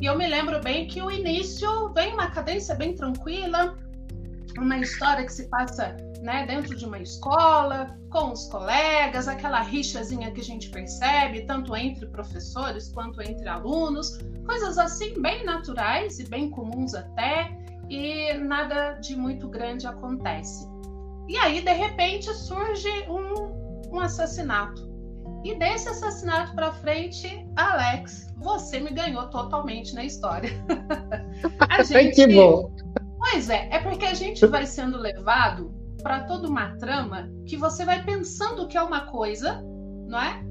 [0.01, 3.77] E eu me lembro bem que o início vem uma cadência bem tranquila,
[4.59, 10.31] uma história que se passa né, dentro de uma escola, com os colegas, aquela rixazinha
[10.31, 16.29] que a gente percebe, tanto entre professores quanto entre alunos, coisas assim bem naturais e
[16.29, 17.57] bem comuns até,
[17.89, 20.69] e nada de muito grande acontece.
[21.29, 23.60] E aí, de repente, surge um
[23.91, 24.88] um assassinato.
[25.45, 30.51] E desse assassinato para frente, Alex, você me ganhou totalmente na história.
[31.68, 32.14] a gente...
[32.14, 32.74] que bom.
[33.18, 37.84] Pois é, é porque a gente vai sendo levado para toda uma trama que você
[37.84, 39.62] vai pensando que é uma coisa,
[40.07, 40.43] não é?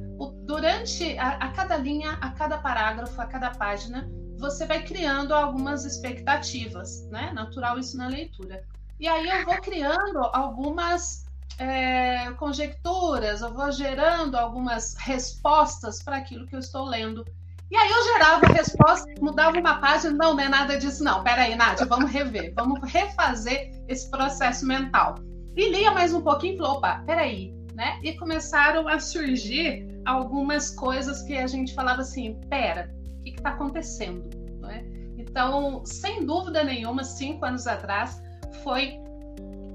[0.46, 5.86] Durante a, a cada linha, a cada parágrafo, a cada página, você vai criando algumas
[5.86, 7.32] expectativas, né?
[7.34, 8.64] Natural isso na leitura.
[9.00, 11.26] E aí eu vou criando algumas
[11.58, 17.26] é, conjecturas, eu vou gerando algumas respostas para aquilo que eu estou lendo.
[17.72, 21.24] E aí eu gerava resposta, mudava uma página, não, não é nada disso, não.
[21.24, 25.16] Peraí, Nádia, vamos rever, vamos refazer esse processo mental.
[25.56, 28.00] E lia mais um pouquinho e falou, opa, peraí, né?
[28.02, 33.50] E começaram a surgir algumas coisas que a gente falava assim, pera, o que está
[33.50, 34.30] acontecendo?
[34.68, 34.84] É?
[35.18, 38.22] Então, sem dúvida nenhuma, cinco anos atrás,
[38.64, 39.00] foi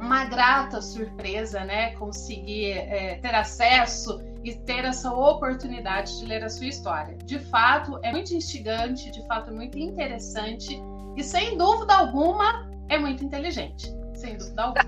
[0.05, 1.95] uma grata surpresa, né?
[1.95, 7.17] Conseguir é, ter acesso e ter essa oportunidade de ler a sua história.
[7.25, 10.79] De fato, é muito instigante, de fato, é muito interessante
[11.17, 13.91] e, sem dúvida alguma, é muito inteligente.
[14.15, 14.85] Sem dúvida alguma.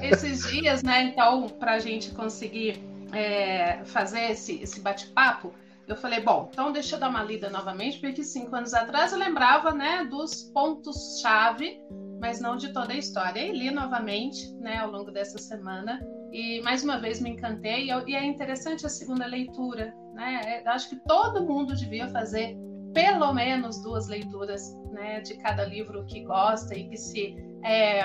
[0.02, 1.04] esses dias, né?
[1.04, 2.82] Então, para a gente conseguir
[3.12, 5.52] é, fazer esse, esse bate-papo,
[5.92, 9.18] eu falei, bom, então deixa eu dar uma lida novamente, porque cinco anos atrás eu
[9.18, 11.80] lembrava, né, dos pontos-chave,
[12.20, 13.40] mas não de toda a história.
[13.40, 16.00] E li novamente, né, ao longo dessa semana,
[16.32, 17.90] e mais uma vez me encantei.
[18.06, 20.62] E é interessante a segunda leitura, né?
[20.64, 22.56] Eu acho que todo mundo devia fazer
[22.92, 28.00] pelo menos duas leituras, né, de cada livro que gosta e que se é,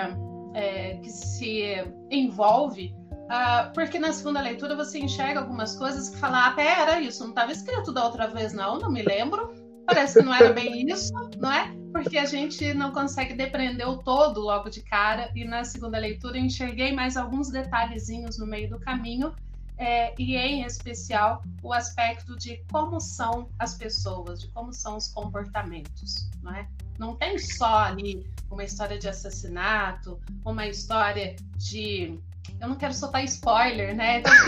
[0.54, 2.96] é, que se envolve
[3.26, 7.30] Uh, porque na segunda leitura você enxerga algumas coisas que fala, ah, pera, isso não
[7.30, 9.52] estava escrito da outra vez, não, não me lembro.
[9.86, 11.72] Parece que não era bem isso, não é?
[11.92, 16.38] Porque a gente não consegue depreender o todo logo de cara, e na segunda leitura
[16.38, 19.34] eu enxerguei mais alguns detalhezinhos no meio do caminho,
[19.78, 25.08] é, e em especial o aspecto de como são as pessoas, de como são os
[25.08, 26.68] comportamentos, não é?
[26.98, 32.18] Não tem só ali uma história de assassinato, uma história de
[32.60, 34.20] eu não quero soltar spoiler, né?
[34.20, 34.34] Então.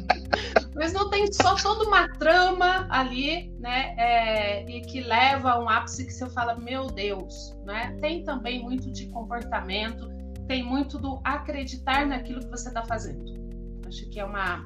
[0.74, 3.94] Mas não tem só toda uma trama ali, né?
[3.98, 7.94] É, e que leva a um ápice que você fala, meu Deus, né?
[8.00, 10.08] Tem também muito de comportamento,
[10.46, 13.38] tem muito do acreditar naquilo que você está fazendo.
[13.86, 14.64] Acho que é uma,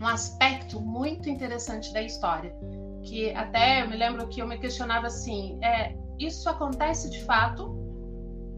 [0.00, 2.54] um aspecto muito interessante da história.
[3.02, 7.77] Que até eu me lembro que eu me questionava assim: é, isso acontece de fato?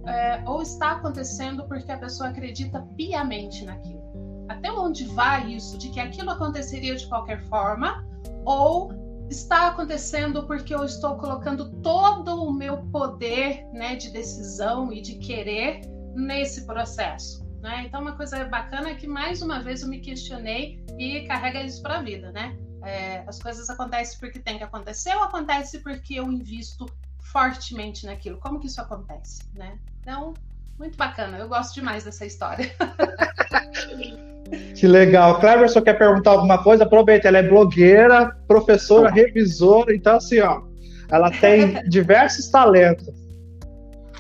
[0.07, 4.01] É, ou está acontecendo porque a pessoa acredita piamente naquilo.
[4.49, 8.05] Até onde vai isso de que aquilo aconteceria de qualquer forma,
[8.45, 8.93] ou
[9.31, 15.15] está acontecendo porque eu estou colocando todo o meu poder né, de decisão e de
[15.17, 15.83] querer
[16.15, 17.49] nesse processo.
[17.63, 17.85] Né?
[17.87, 21.81] Então, uma coisa bacana é que mais uma vez eu me questionei e carrega isso
[21.83, 22.57] para a vida, né?
[22.83, 26.87] É, as coisas acontecem porque tem que acontecer ou acontece porque eu invisto
[27.33, 28.39] fortemente naquilo?
[28.39, 29.79] Como que isso acontece, né?
[30.01, 30.35] Então,
[30.79, 31.39] muito bacana.
[31.39, 32.71] Eu gosto demais dessa história.
[34.75, 35.39] Que legal.
[35.39, 36.83] Cleverson quer perguntar alguma coisa?
[36.83, 40.63] Aproveita, ela é blogueira, professora, revisora, então assim, ó,
[41.09, 43.15] ela tem diversos talentos.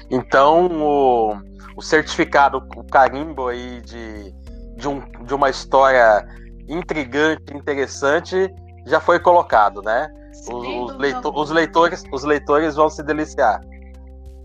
[0.08, 1.36] Então, o,
[1.76, 4.32] o certificado, o carimbo aí de,
[4.76, 6.24] de, um, de uma história
[6.68, 8.48] intrigante, interessante,
[8.86, 10.08] já foi colocado, né?
[10.30, 13.60] Os, os, leitor, os, leitores, os leitores vão se deliciar.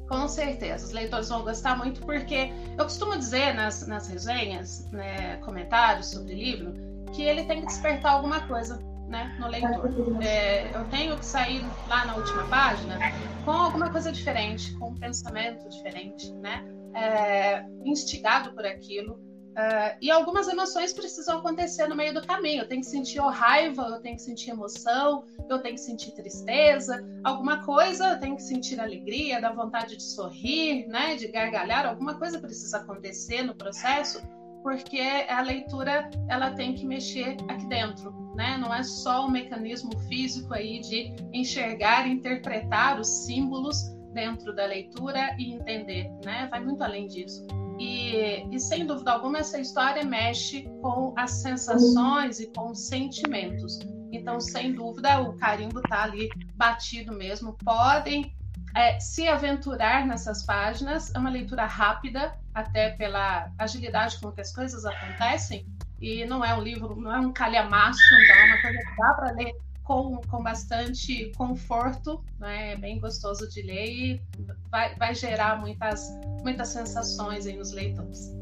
[0.07, 5.37] Com certeza, os leitores vão gostar muito, porque eu costumo dizer nas, nas resenhas, né,
[5.37, 6.73] comentários sobre o livro,
[7.11, 9.89] que ele tem que despertar alguma coisa né, no leitor.
[10.21, 12.97] É, eu tenho que sair lá na última página
[13.43, 16.63] com alguma coisa diferente, com um pensamento diferente, né,
[16.93, 19.19] é, instigado por aquilo.
[19.55, 22.63] Uh, e algumas emoções precisam acontecer no meio do caminho.
[22.63, 27.01] Eu tenho que sentir raiva, eu tenho que sentir emoção, eu tenho que sentir tristeza,
[27.23, 31.85] alguma coisa, eu tenho que sentir alegria, dar vontade de sorrir, né, de gargalhar.
[31.85, 34.21] Alguma coisa precisa acontecer no processo,
[34.61, 34.99] porque
[35.29, 38.57] a leitura ela tem que mexer aqui dentro, né?
[38.57, 45.35] Não é só um mecanismo físico aí de enxergar, interpretar os símbolos dentro da leitura
[45.37, 46.47] e entender, né?
[46.49, 47.45] Vai muito além disso.
[47.77, 53.77] E, e, sem dúvida alguma, essa história mexe com as sensações e com os sentimentos.
[54.13, 57.57] Então, sem dúvida, o carimbo está ali batido mesmo.
[57.65, 58.33] Podem
[58.73, 61.13] é, se aventurar nessas páginas.
[61.13, 65.67] É uma leitura rápida, até pela agilidade com que as coisas acontecem.
[65.99, 69.13] E não é um livro, não é um calhamaço, então é uma coisa que dá
[69.15, 69.51] para ler
[69.85, 72.73] com, com bastante conforto, né?
[72.73, 74.21] é bem gostoso de ler e
[74.69, 76.09] vai, vai gerar muitas,
[76.41, 78.35] muitas sensações aí nos leitores.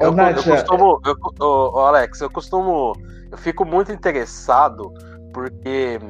[0.00, 2.94] Eu, eu costumo, eu, oh, Alex, eu costumo,
[3.30, 4.92] eu fico muito interessado
[5.32, 6.00] porque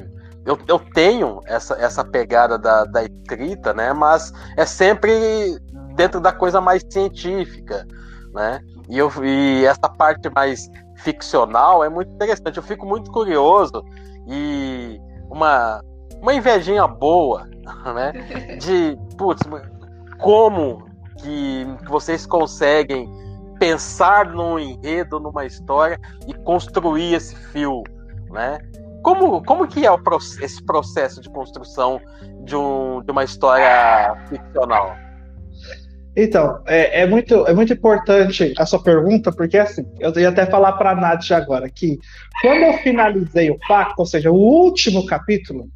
[0.47, 3.93] eu, eu tenho essa, essa pegada da, da escrita, né?
[3.93, 5.59] Mas é sempre
[5.97, 7.87] dentro da coisa mais científica,
[8.33, 8.61] né?
[8.89, 12.59] E, eu, e essa parte mais ficcional é muito interessante.
[12.59, 13.83] Eu fico muito curioso
[14.29, 15.01] e
[15.31, 15.83] uma,
[16.21, 17.49] uma invejinha boa,
[17.95, 18.13] né?
[18.59, 19.43] De, putz,
[20.19, 20.87] como
[21.19, 23.09] que, vocês conseguem
[23.59, 27.83] pensar num enredo, numa história e construir esse fio,
[28.31, 28.59] né?
[29.03, 29.99] Como, como que é o,
[30.43, 32.01] esse processo de construção
[32.45, 34.95] de, um, de uma história ficcional?
[36.21, 40.45] Então, é, é, muito, é muito importante a sua pergunta, porque assim, eu ia até
[40.45, 41.97] falar para a Nath agora que
[42.43, 45.69] quando eu finalizei o pacto, ou seja, o último capítulo,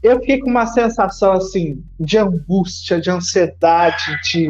[0.00, 4.48] eu fiquei com uma sensação assim de angústia, de ansiedade, de,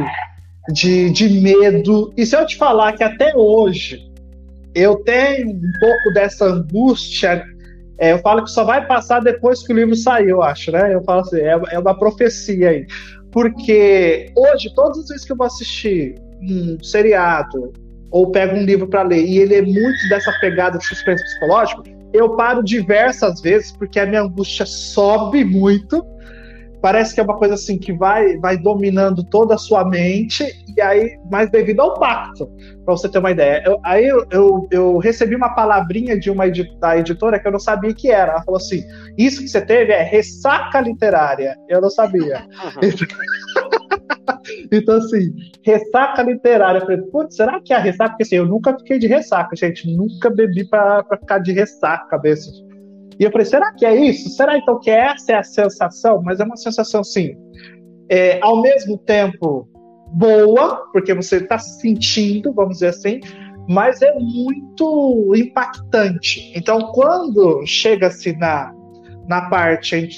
[0.74, 2.12] de, de medo.
[2.18, 3.99] E se eu te falar que até hoje
[4.74, 7.43] eu tenho um pouco dessa angústia,
[7.99, 10.95] é, eu falo que só vai passar depois que o livro sair, eu acho, né?
[10.95, 12.86] Eu falo assim, é, é uma profecia aí.
[13.33, 17.72] Porque hoje, todas as vezes que eu vou assistir um seriado
[18.11, 21.85] ou pego um livro para ler e ele é muito dessa pegada de suspense psicológico,
[22.12, 26.05] eu paro diversas vezes porque a minha angústia sobe muito.
[26.81, 30.45] Parece que é uma coisa assim que vai, vai dominando toda a sua mente,
[30.76, 32.51] e aí, mais devido ao pacto,
[32.85, 33.62] para você ter uma ideia.
[33.66, 36.45] Eu, aí eu, eu, eu, recebi uma palavrinha de uma
[36.78, 38.33] da editora que eu não sabia que era.
[38.33, 38.83] Ela falou assim:
[39.18, 41.57] Isso que você teve é ressaca literária.
[41.68, 42.47] Eu não sabia.
[44.72, 46.78] então, assim, ressaca literária.
[46.78, 48.11] Eu falei, putz, será que é a ressaca?
[48.11, 49.95] Porque assim, eu nunca fiquei de ressaca, gente.
[49.95, 52.51] Nunca bebi para ficar de ressaca, cabeça.
[53.21, 54.31] E eu falei, será que é isso?
[54.31, 56.23] Será então que essa é a sensação?
[56.25, 57.37] Mas é uma sensação, assim,
[58.09, 59.68] é, ao mesmo tempo
[60.12, 63.21] boa, porque você está sentindo, vamos dizer assim,
[63.68, 66.51] mas é muito impactante.
[66.57, 68.73] Então, quando chega-se na,
[69.29, 70.09] na parte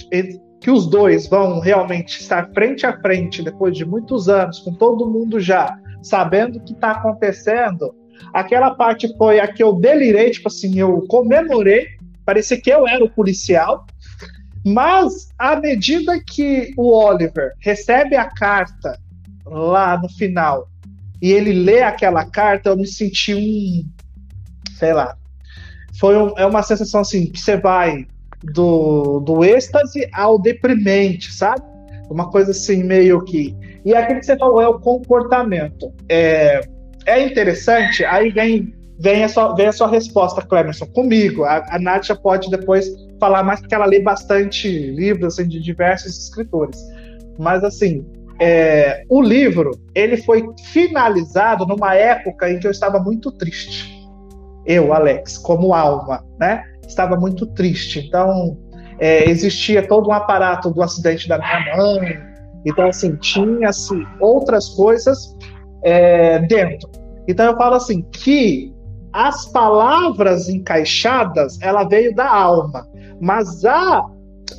[0.60, 5.10] que os dois vão realmente estar frente a frente depois de muitos anos, com todo
[5.10, 7.92] mundo já sabendo o que está acontecendo,
[8.32, 11.88] aquela parte foi a que eu delirei, tipo assim, eu comemorei,
[12.24, 13.86] parecia que eu era o policial,
[14.64, 18.98] mas à medida que o Oliver recebe a carta
[19.44, 20.68] lá no final
[21.20, 23.88] e ele lê aquela carta, eu me senti um,
[24.78, 25.16] sei lá,
[25.98, 28.06] foi um, é uma sensação assim que você vai
[28.42, 31.62] do, do êxtase ao deprimente, sabe?
[32.10, 33.56] Uma coisa assim, meio que.
[33.84, 35.92] E aquilo que você falou é o comportamento.
[36.08, 36.60] É,
[37.06, 41.44] é interessante, aí vem, vem, a sua, vem a sua resposta, Clemerson, comigo.
[41.44, 42.86] A, a pode depois
[43.18, 46.78] falar mais, porque ela lê bastante livros assim, de diversos escritores.
[47.36, 48.06] Mas, assim,
[48.40, 53.92] é, o livro ele foi finalizado numa época em que eu estava muito triste.
[54.64, 56.64] Eu, Alex, como alma, né?
[56.86, 57.98] estava muito triste.
[58.06, 58.56] Então,
[59.00, 62.18] é, existia todo um aparato do acidente da minha mãe.
[62.64, 65.36] Então, assim, tinha-se outras coisas
[65.82, 66.88] é, dentro.
[67.26, 68.71] Então, eu falo assim, que
[69.12, 72.86] as palavras encaixadas, ela veio da alma.
[73.20, 74.06] Mas a,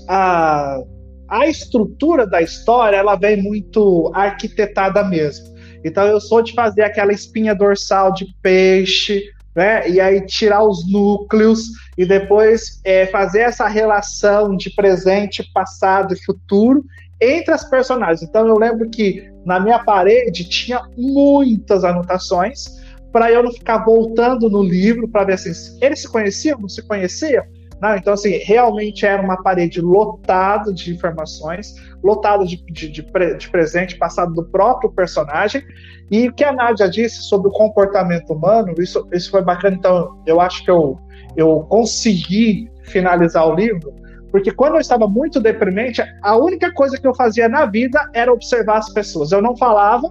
[0.08, 0.80] a,
[1.28, 5.54] a estrutura da história, ela vem muito arquitetada mesmo.
[5.84, 9.24] Então, eu sou de fazer aquela espinha dorsal de peixe,
[9.56, 9.88] né?
[9.90, 11.64] E aí tirar os núcleos
[11.98, 16.84] e depois é, fazer essa relação de presente, passado e futuro
[17.22, 18.24] entre as personagens.
[18.28, 22.83] Então eu lembro que na minha parede tinha muitas anotações
[23.14, 26.82] para eu não ficar voltando no livro para ver assim, eles se conheciam, não se
[26.82, 27.46] conheciam?
[27.80, 33.02] Não, então, assim, realmente era uma parede lotada de informações, lotada de, de, de,
[33.38, 35.62] de presente, passado do próprio personagem,
[36.10, 39.76] e o que a Nádia disse sobre o comportamento humano, isso, isso foi bacana.
[39.76, 40.98] Então, eu acho que eu,
[41.36, 43.94] eu consegui finalizar o livro,
[44.32, 48.32] porque quando eu estava muito deprimente, a única coisa que eu fazia na vida era
[48.32, 49.32] observar as pessoas.
[49.32, 50.08] Eu não falava,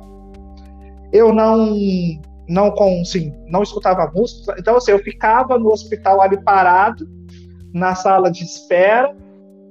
[1.10, 1.74] eu não
[2.52, 4.54] não com, assim, não escutava música.
[4.58, 7.08] Então, assim, eu ficava no hospital ali parado,
[7.72, 9.16] na sala de espera,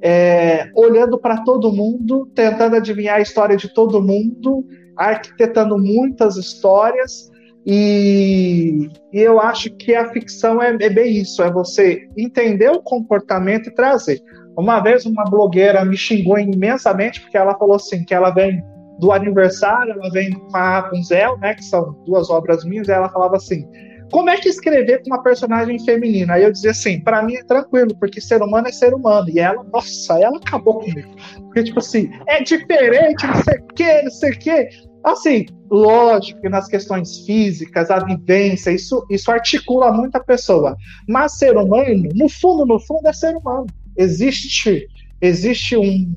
[0.02, 4.66] é, olhando para todo mundo, tentando adivinhar a história de todo mundo,
[4.98, 7.30] arquitetando muitas histórias.
[7.64, 12.82] E, e eu acho que a ficção é, é, bem isso: é você entender o
[12.82, 14.20] comportamento e trazer.
[14.58, 18.64] Uma vez uma blogueira me xingou imensamente porque ela falou assim que ela vem
[19.02, 23.10] do aniversário, ela vem com a Rapunzel, né, que são duas obras minhas, e ela
[23.10, 23.68] falava assim:
[24.12, 26.34] como é que escrever com uma personagem feminina?
[26.34, 29.28] Aí eu dizia assim, para mim é tranquilo, porque ser humano é ser humano.
[29.30, 31.10] E ela, nossa, ela acabou comigo.
[31.46, 34.70] Porque, tipo assim, é diferente, não sei o quê, não sei o quê.
[35.04, 40.76] Assim, lógico que nas questões físicas, a vivência, isso, isso articula muito a pessoa.
[41.08, 43.66] Mas ser humano, no fundo, no fundo, é ser humano.
[43.98, 44.88] Existe,
[45.22, 46.14] existe um,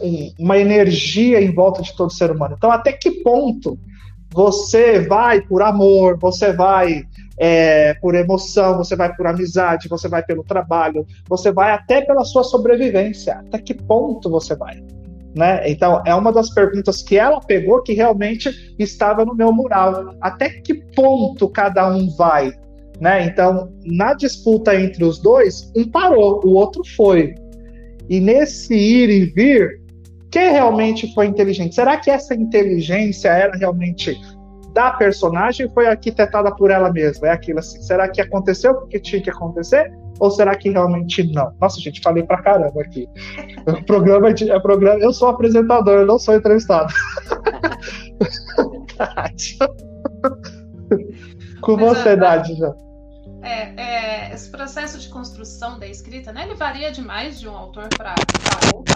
[0.00, 2.54] um, uma energia em volta de todo ser humano.
[2.56, 3.78] Então, até que ponto
[4.32, 7.04] você vai por amor, você vai
[7.38, 12.24] é, por emoção, você vai por amizade, você vai pelo trabalho, você vai até pela
[12.24, 13.34] sua sobrevivência.
[13.34, 14.82] Até que ponto você vai?
[15.34, 15.70] Né?
[15.70, 20.14] Então, é uma das perguntas que ela pegou que realmente estava no meu mural.
[20.20, 22.52] Até que ponto cada um vai?
[22.98, 23.26] Né?
[23.26, 27.34] Então, na disputa entre os dois, um parou, o outro foi.
[28.08, 29.82] E nesse ir e vir,
[30.36, 31.74] quem realmente foi inteligente?
[31.74, 34.20] Será que essa inteligência era realmente
[34.74, 37.28] da personagem ou foi arquitetada por ela mesma?
[37.28, 37.80] É aquilo assim.
[37.80, 39.90] Será que aconteceu porque tinha que acontecer?
[40.20, 41.50] Ou será que realmente não?
[41.58, 43.08] Nossa, gente, falei pra caramba aqui.
[43.66, 45.00] O programa é, é programa.
[45.00, 46.92] Eu sou apresentador, eu não sou entrevistado.
[51.62, 52.74] Com Mas, você, Dade, já.
[53.42, 57.56] É, é, é, esse processo de construção da escrita, né, ele varia demais de um
[57.56, 58.14] autor para
[58.74, 58.95] outro?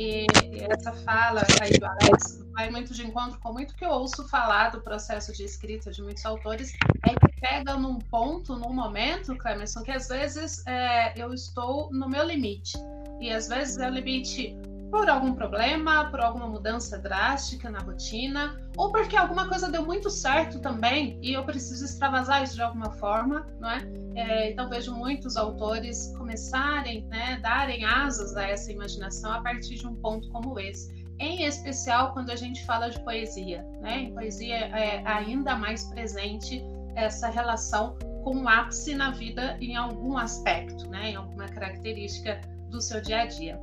[0.00, 0.26] E,
[0.70, 4.70] essa fala aí do Alex vai muito de encontro com muito que eu ouço falar
[4.70, 6.72] do processo de escrita de muitos autores,
[7.06, 12.08] é que pega num ponto, num momento, Clemerson, que às vezes é, eu estou no
[12.08, 12.76] meu limite.
[13.20, 14.56] E às vezes é o limite
[14.90, 20.08] por algum problema, por alguma mudança drástica na rotina, ou porque alguma coisa deu muito
[20.08, 23.78] certo também e eu preciso extravasar isso de alguma forma, não é?
[24.14, 29.86] é então vejo muitos autores começarem, né, darem asas a essa imaginação a partir de
[29.86, 31.06] um ponto como esse.
[31.18, 34.02] Em especial quando a gente fala de poesia, né?
[34.02, 36.64] Em poesia é ainda mais presente
[36.94, 41.10] essa relação com o ápice na vida em algum aspecto, né?
[41.10, 43.60] Em alguma característica do seu dia a dia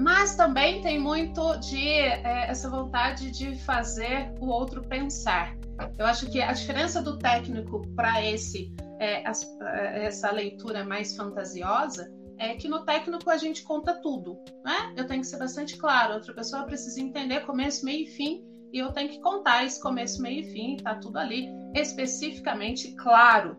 [0.00, 5.56] mas também tem muito de é, essa vontade de fazer o outro pensar.
[5.98, 12.10] Eu acho que a diferença do técnico para esse é, é, essa leitura mais fantasiosa
[12.38, 14.94] é que no técnico a gente conta tudo, né?
[14.96, 18.42] Eu tenho que ser bastante claro, outra pessoa precisa entender começo, meio e fim,
[18.72, 23.56] e eu tenho que contar esse começo, meio e fim, tá tudo ali especificamente claro.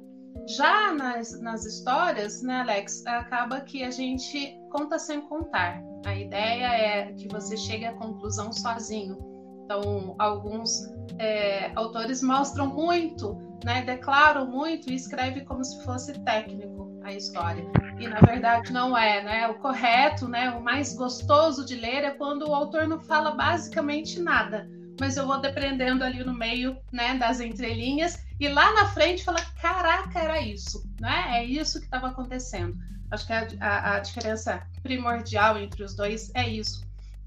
[0.57, 5.83] Já nas, nas histórias, né, Alex, acaba que a gente conta sem contar.
[6.05, 9.17] A ideia é que você chegue à conclusão sozinho.
[9.65, 10.81] Então, alguns
[11.19, 17.65] é, autores mostram muito, né, declaram muito e escrevem como se fosse técnico a história.
[17.99, 19.47] E na verdade não é, né?
[19.47, 24.19] O correto, né, o mais gostoso de ler é quando o autor não fala basicamente
[24.19, 24.67] nada,
[24.99, 29.39] mas eu vou depreendendo ali no meio, né, das entrelinhas e lá na frente fala,
[29.61, 31.37] caraca, era isso, né?
[31.37, 32.75] É isso que estava acontecendo.
[33.11, 36.83] Acho que a, a, a, diferença primordial entre os dois é isso.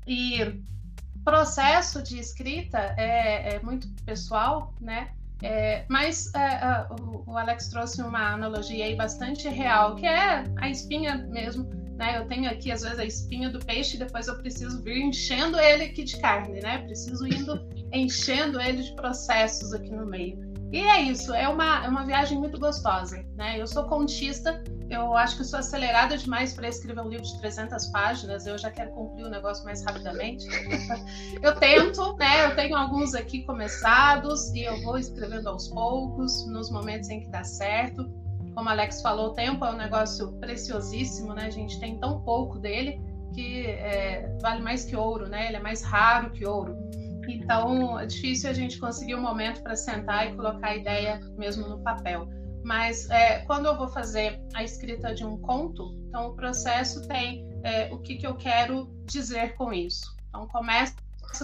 [0.06, 0.60] E
[1.24, 5.12] processo de escrita é, é muito pessoal, né?
[5.42, 6.86] É, mas é,
[7.26, 11.64] o Alex trouxe uma analogia aí bastante real, que é a espinha mesmo.
[11.96, 12.18] Né?
[12.18, 15.84] Eu tenho aqui, às vezes, a espinha do peixe, depois eu preciso vir enchendo ele
[15.84, 16.78] aqui de carne, né?
[16.78, 20.53] Preciso indo enchendo ele de processos aqui no meio.
[20.74, 23.24] E é isso, é uma, é uma viagem muito gostosa.
[23.36, 23.60] Né?
[23.60, 24.60] Eu sou contista,
[24.90, 28.72] eu acho que sou acelerada demais para escrever um livro de 300 páginas, eu já
[28.72, 30.44] quero concluir o negócio mais rapidamente.
[31.40, 32.46] eu tento, né?
[32.46, 37.28] Eu tenho alguns aqui começados e eu vou escrevendo aos poucos, nos momentos em que
[37.28, 38.12] dá certo.
[38.52, 41.46] Como Alex falou, o tempo é um negócio preciosíssimo, né?
[41.46, 43.00] A gente tem tão pouco dele
[43.32, 45.46] que é, vale mais que ouro, né?
[45.46, 46.76] Ele é mais raro que ouro.
[47.28, 51.68] Então, é difícil a gente conseguir um momento para sentar e colocar a ideia mesmo
[51.68, 52.28] no papel.
[52.62, 57.46] Mas é, quando eu vou fazer a escrita de um conto, então o processo tem
[57.62, 60.14] é, o que, que eu quero dizer com isso.
[60.28, 60.94] Então, começa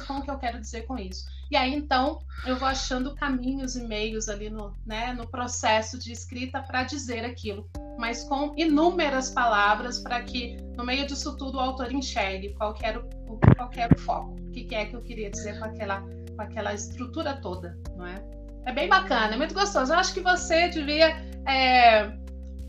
[0.06, 1.24] com o que eu quero dizer com isso.
[1.50, 6.12] E aí, então, eu vou achando caminhos e meios ali no, né, no processo de
[6.12, 11.60] escrita para dizer aquilo, mas com inúmeras palavras para que, no meio disso tudo, o
[11.60, 15.02] autor enxergue qual era o, qual era o foco, o que, que é que eu
[15.02, 18.22] queria dizer com aquela, com aquela estrutura toda, não é?
[18.66, 19.92] É bem bacana, é muito gostoso.
[19.92, 21.08] Eu acho que você devia
[21.48, 22.12] é,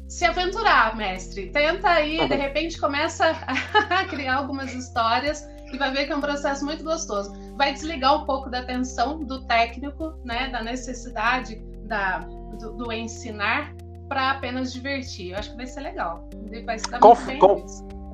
[0.07, 1.51] se aventurar, mestre.
[1.51, 3.25] Tenta aí, de repente começa
[3.89, 7.31] a criar algumas histórias e vai ver que é um processo muito gostoso.
[7.61, 12.17] Vai desligar um pouco da tensão do técnico, né, da necessidade da,
[12.59, 13.71] do, do ensinar
[14.09, 15.29] para apenas divertir.
[15.29, 16.27] Eu acho que vai ser legal.
[16.65, 17.63] Vai se dar Conf, com,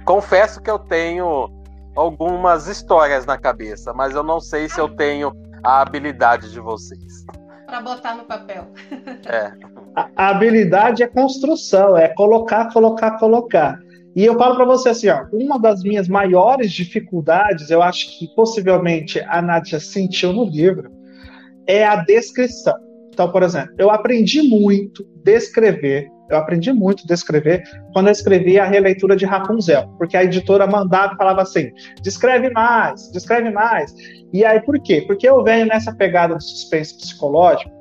[0.03, 1.49] confesso que eu tenho
[1.95, 5.31] algumas histórias na cabeça, mas eu não sei se eu tenho
[5.63, 7.25] a habilidade de vocês.
[7.65, 8.67] Para botar no papel.
[9.25, 9.53] É.
[9.95, 13.79] A, a habilidade é construção, é colocar, colocar, colocar.
[14.17, 18.27] E eu falo para você assim, ó, uma das minhas maiores dificuldades, eu acho que
[18.35, 20.89] possivelmente a Nádia sentiu no livro,
[21.67, 22.73] é a descrição.
[23.13, 27.61] Então, por exemplo, eu aprendi muito descrever, eu aprendi muito descrever
[27.93, 31.69] quando eu escrevi a releitura de Rapunzel, porque a editora mandava e falava assim:
[32.01, 33.93] descreve mais, descreve mais.
[34.33, 35.03] E aí, por quê?
[35.05, 37.71] Porque eu venho nessa pegada de suspense psicológico,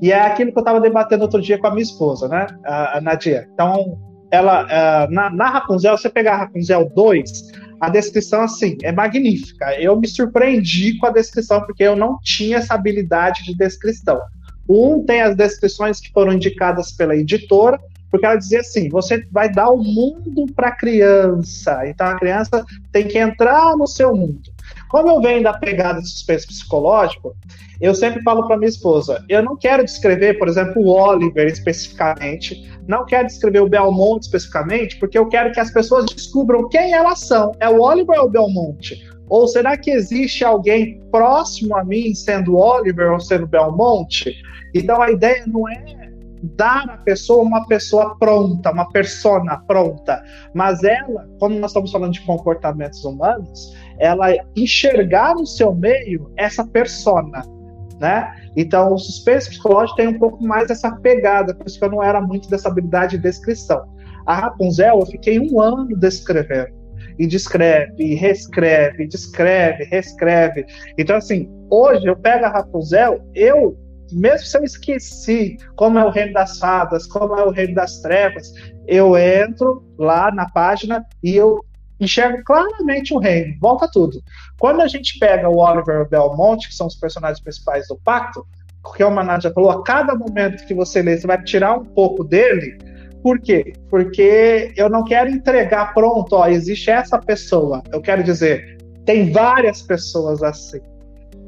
[0.00, 2.96] e é aquilo que eu estava debatendo outro dia com a minha esposa, né, a,
[2.96, 3.46] a Nadia.
[3.52, 9.74] Então, ela uh, na, na, Rapunzel, você pegar Rapunzel 2, a descrição assim é magnífica.
[9.80, 14.20] Eu me surpreendi com a descrição porque eu não tinha essa habilidade de descrição.
[14.68, 17.78] Um tem as descrições que foram indicadas pela editora,
[18.10, 22.64] porque ela dizia assim: você vai dar o mundo para a criança, então a criança
[22.92, 24.53] tem que entrar no seu mundo.
[24.94, 27.34] Como eu venho da pegada de suspense psicológico,
[27.80, 32.62] eu sempre falo para minha esposa: eu não quero descrever, por exemplo, o Oliver especificamente,
[32.86, 37.26] não quero descrever o Belmont especificamente, porque eu quero que as pessoas descubram quem elas
[37.26, 37.50] são.
[37.58, 38.94] É o Oliver ou o Belmont?
[39.28, 44.32] Ou será que existe alguém próximo a mim sendo Oliver ou sendo Belmont?
[44.72, 46.04] Então a ideia não é
[46.56, 50.22] dar à pessoa uma pessoa pronta, uma persona pronta.
[50.54, 56.64] Mas ela, como nós estamos falando de comportamentos humanos, ela enxergar no seu meio essa
[56.66, 57.42] persona,
[58.00, 58.34] né?
[58.56, 62.02] Então, o suspense psicológico tem um pouco mais dessa pegada, por isso que eu não
[62.02, 63.82] era muito dessa habilidade de descrição.
[64.26, 66.72] A Rapunzel, eu fiquei um ano descrevendo.
[67.18, 70.66] E descreve, e reescreve, descreve, reescreve.
[70.98, 73.76] Então, assim, hoje eu pego a Rapunzel, eu,
[74.10, 78.00] mesmo se eu esqueci como é o reino das fadas, como é o reino das
[78.00, 78.52] trevas,
[78.88, 81.64] eu entro lá na página e eu
[82.00, 84.22] enxergo claramente o reino, volta tudo.
[84.58, 88.46] Quando a gente pega o Oliver Belmont, que são os personagens principais do pacto,
[88.96, 92.22] que o Nadia falou, a cada momento que você lê, você vai tirar um pouco
[92.22, 92.76] dele.
[93.22, 93.72] Por quê?
[93.88, 97.82] Porque eu não quero entregar pronto, ó, existe essa pessoa.
[97.90, 98.76] Eu quero dizer,
[99.06, 100.80] tem várias pessoas assim,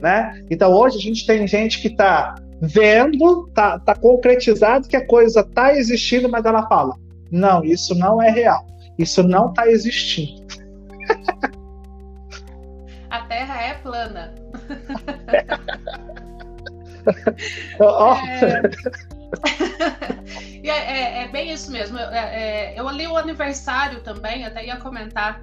[0.01, 0.43] né?
[0.49, 5.41] Então hoje a gente tem gente que está vendo, tá, tá concretizado que a coisa
[5.41, 6.97] está existindo, mas ela fala,
[7.31, 8.65] não, isso não é real.
[8.99, 10.47] Isso não está existindo.
[13.11, 14.35] A Terra é plana.
[17.81, 18.15] oh.
[20.65, 20.71] é...
[20.71, 21.99] é, é, bem isso mesmo.
[21.99, 25.41] Eu, é, é, eu li o aniversário também, até ia comentar,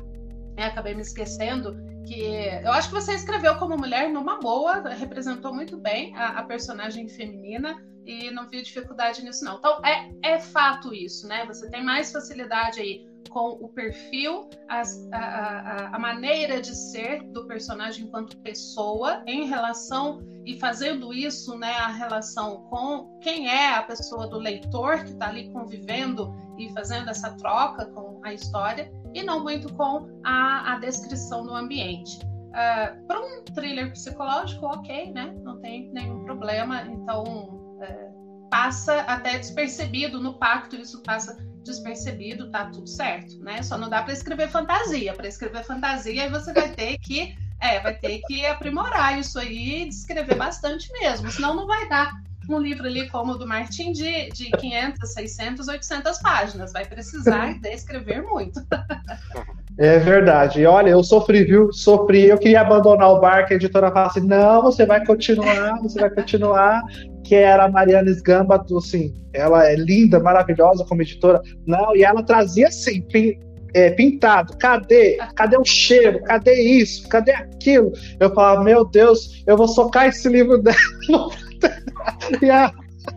[0.58, 1.76] né, acabei me esquecendo,
[2.06, 2.22] que
[2.64, 7.08] eu acho que você escreveu como mulher numa boa, representou muito bem a, a personagem
[7.08, 7.76] feminina
[8.06, 9.58] e não vi dificuldade nisso, não.
[9.58, 11.46] Então, é, é fato isso, né?
[11.46, 17.24] Você tem mais facilidade aí com o perfil, as, a, a, a, maneira de ser
[17.24, 23.74] do personagem enquanto pessoa em relação e fazendo isso, né, a relação com quem é
[23.76, 28.92] a pessoa do leitor que está ali convivendo e fazendo essa troca com a história
[29.14, 32.18] e não muito com a, a descrição do ambiente.
[32.18, 35.34] Uh, ah, Para um thriller psicológico, ok, né?
[35.42, 36.84] Não tem nenhum problema.
[36.84, 43.62] Então, uh, passa até despercebido no pacto, isso passa despercebido, tá tudo certo, né?
[43.64, 45.14] Só não dá para escrever fantasia.
[45.14, 49.84] Para escrever fantasia, aí você vai ter que é, vai ter que aprimorar isso aí
[49.84, 52.12] e descrever bastante mesmo, senão não vai dar
[52.50, 56.74] um livro ali como o do Martin de, de 500, 600, 800 páginas.
[56.74, 58.60] Vai precisar descrever muito.
[59.80, 60.66] É verdade.
[60.66, 61.72] Olha, eu sofri, viu?
[61.74, 62.28] Sofri.
[62.28, 66.10] Eu queria abandonar o barco, a editora falava assim: não, você vai continuar, você vai
[66.12, 66.84] continuar
[67.24, 71.42] que era a Mariana Sgamba, assim, ela é linda, maravilhosa como editora.
[71.66, 73.40] Não, e ela trazia assim, pin,
[73.74, 75.18] é, pintado, cadê?
[75.36, 76.22] Cadê o cheiro?
[76.24, 77.08] Cadê isso?
[77.08, 77.92] Cadê aquilo?
[78.20, 80.78] Eu falava, meu Deus, eu vou socar esse livro dela.
[82.42, 82.72] e a...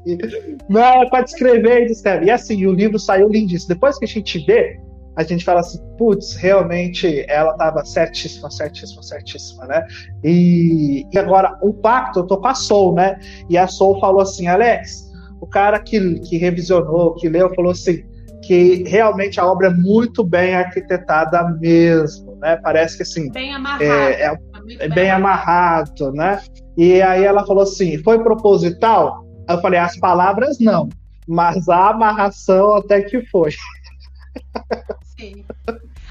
[0.68, 2.26] Não, é para descrever e descreve.
[2.26, 3.74] E assim, o livro saiu lindíssimo.
[3.74, 4.80] Depois que a gente vê,
[5.26, 9.86] a gente fala assim, putz, realmente ela estava certíssima, certíssima, certíssima, né?
[10.24, 13.18] E, e, agora, o pacto, eu tô com a Soul, né?
[13.48, 15.10] E a Soul falou assim, Alex,
[15.40, 18.04] o cara que, que revisionou, que leu, falou assim,
[18.42, 22.56] que realmente a obra é muito bem arquitetada mesmo, né?
[22.62, 23.30] Parece que assim...
[23.30, 23.82] Bem amarrado.
[23.84, 24.38] É, é,
[24.78, 26.40] é bem, bem amarrado, né?
[26.76, 29.24] E aí ela falou assim, foi proposital?
[29.48, 30.88] Eu falei, as palavras não,
[31.26, 33.52] mas a amarração até que foi.
[35.20, 35.44] Sim.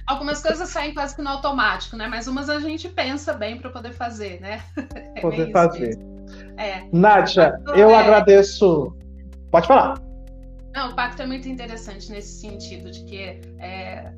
[0.05, 2.07] Algumas coisas saem quase que no automático, né?
[2.07, 4.61] Mas umas a gente pensa bem para poder fazer, né?
[5.15, 5.97] É poder fazer.
[6.57, 6.83] É.
[6.93, 7.95] Nádia, eu é...
[7.95, 8.95] agradeço.
[9.51, 9.99] Pode falar.
[10.73, 14.13] Não, o pacto é muito interessante nesse sentido de que é, é,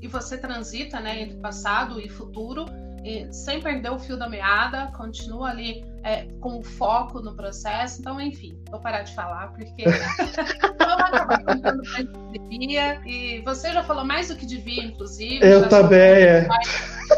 [0.00, 2.66] e você transita, né, entre passado e futuro
[3.04, 8.00] e sem perder o fio da meada, continua ali é, com foco no processo.
[8.00, 9.84] Então, enfim, vou parar de falar, porque
[10.78, 13.00] vamos acabar contando mais do que devia.
[13.04, 15.40] E você já falou mais do que devia, inclusive.
[15.44, 16.48] Eu também, é.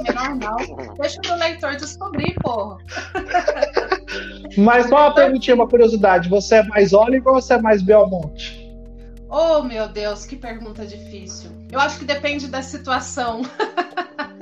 [0.02, 0.94] Melhor não.
[0.94, 2.78] Deixa o leitor descobrir, porra.
[4.56, 6.30] Mas só uma perguntinha, uma curiosidade.
[6.30, 8.64] Você é mais Oliver ou você é mais Belmonte?
[9.28, 11.50] Oh, meu Deus, que pergunta difícil.
[11.70, 13.42] Eu acho que depende da situação.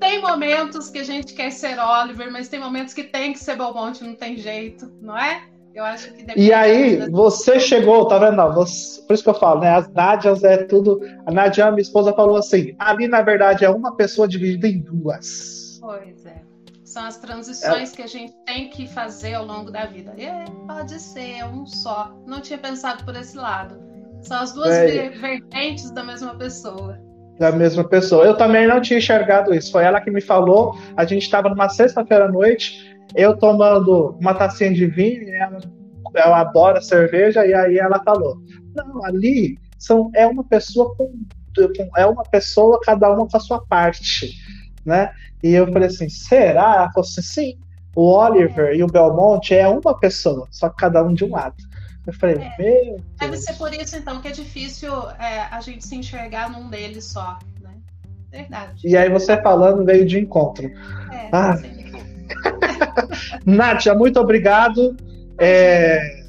[0.00, 3.56] tem momentos que a gente quer ser Oliver, mas tem momentos que tem que ser
[3.56, 5.44] Belmonte, não tem jeito, não é?
[5.74, 8.52] Eu acho que E aí, você chegou, tá vendo?
[8.54, 9.70] Você, por isso que eu falo, né?
[9.70, 11.00] As Nádias é tudo.
[11.24, 15.78] A Nádia, minha esposa, falou assim: ali na verdade é uma pessoa dividida em duas.
[15.80, 16.42] Pois é.
[16.84, 17.96] São as transições é.
[17.96, 20.14] que a gente tem que fazer ao longo da vida.
[20.18, 22.14] É, pode ser um só.
[22.26, 23.80] Não tinha pensado por esse lado.
[24.20, 25.08] São as duas é.
[25.08, 27.00] vertentes da mesma pessoa
[27.38, 28.24] da mesma pessoa.
[28.24, 29.72] Eu também não tinha enxergado isso.
[29.72, 30.76] Foi ela que me falou.
[30.96, 35.58] A gente estava numa sexta-feira à noite, eu tomando uma tacinha de vinho, ela,
[36.14, 38.36] ela adora cerveja, e aí ela falou:
[38.74, 41.12] Não, ali são, é uma pessoa com,
[41.96, 44.32] é uma pessoa, cada uma com a sua parte.
[44.84, 45.10] Né?
[45.42, 46.76] E eu falei assim: será?
[46.76, 47.58] Ela falou assim: sim.
[47.94, 51.56] O Oliver e o Belmonte é uma pessoa, só que cada um de um lado.
[52.06, 52.96] Eu falei, é, meu.
[53.18, 57.04] Deve ser por isso, então, que é difícil é, a gente se enxergar num deles
[57.04, 57.74] só, né?
[58.30, 58.82] Verdade.
[58.84, 60.66] E aí você falando veio de encontro.
[61.12, 61.54] É, ah.
[63.46, 64.96] Nádia, muito obrigado.
[65.38, 66.24] É,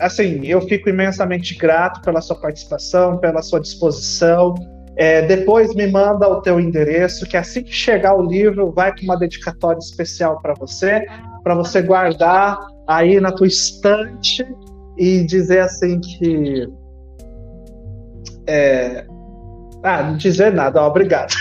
[0.00, 4.54] assim, eu fico imensamente grato pela sua participação, pela sua disposição.
[4.96, 9.02] É, depois me manda o teu endereço, que assim que chegar o livro, vai com
[9.02, 11.04] uma dedicatória especial para você,
[11.42, 12.58] para você guardar
[12.88, 14.46] aí na tua estante
[14.96, 16.68] e dizer assim que.
[18.46, 19.06] É...
[19.82, 21.34] Ah, não dizer nada, ó, obrigado.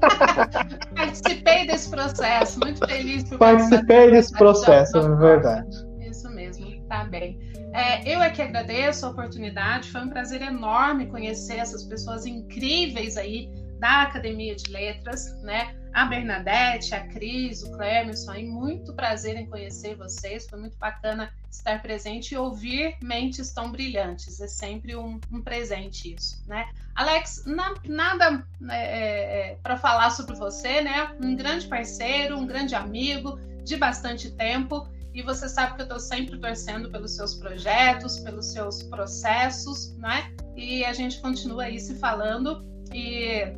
[0.94, 5.68] Participei desse processo, muito feliz por Participei desse processo, é verdade.
[6.00, 7.38] Isso mesmo, tá bem.
[7.72, 13.16] É, eu é que agradeço a oportunidade, foi um prazer enorme conhecer essas pessoas incríveis
[13.16, 15.74] aí da Academia de Letras, né?
[15.98, 21.34] A Bernadette, a Cris, o Clemerson, aí, muito prazer em conhecer vocês, foi muito bacana
[21.50, 26.68] estar presente e ouvir mentes tão brilhantes, é sempre um, um presente isso, né?
[26.94, 31.16] Alex, na, nada é, é, é para falar sobre você, né?
[31.20, 35.98] Um grande parceiro, um grande amigo de bastante tempo, e você sabe que eu estou
[35.98, 40.32] sempre torcendo pelos seus projetos, pelos seus processos, né?
[40.54, 42.64] E a gente continua aí se falando
[42.94, 43.52] e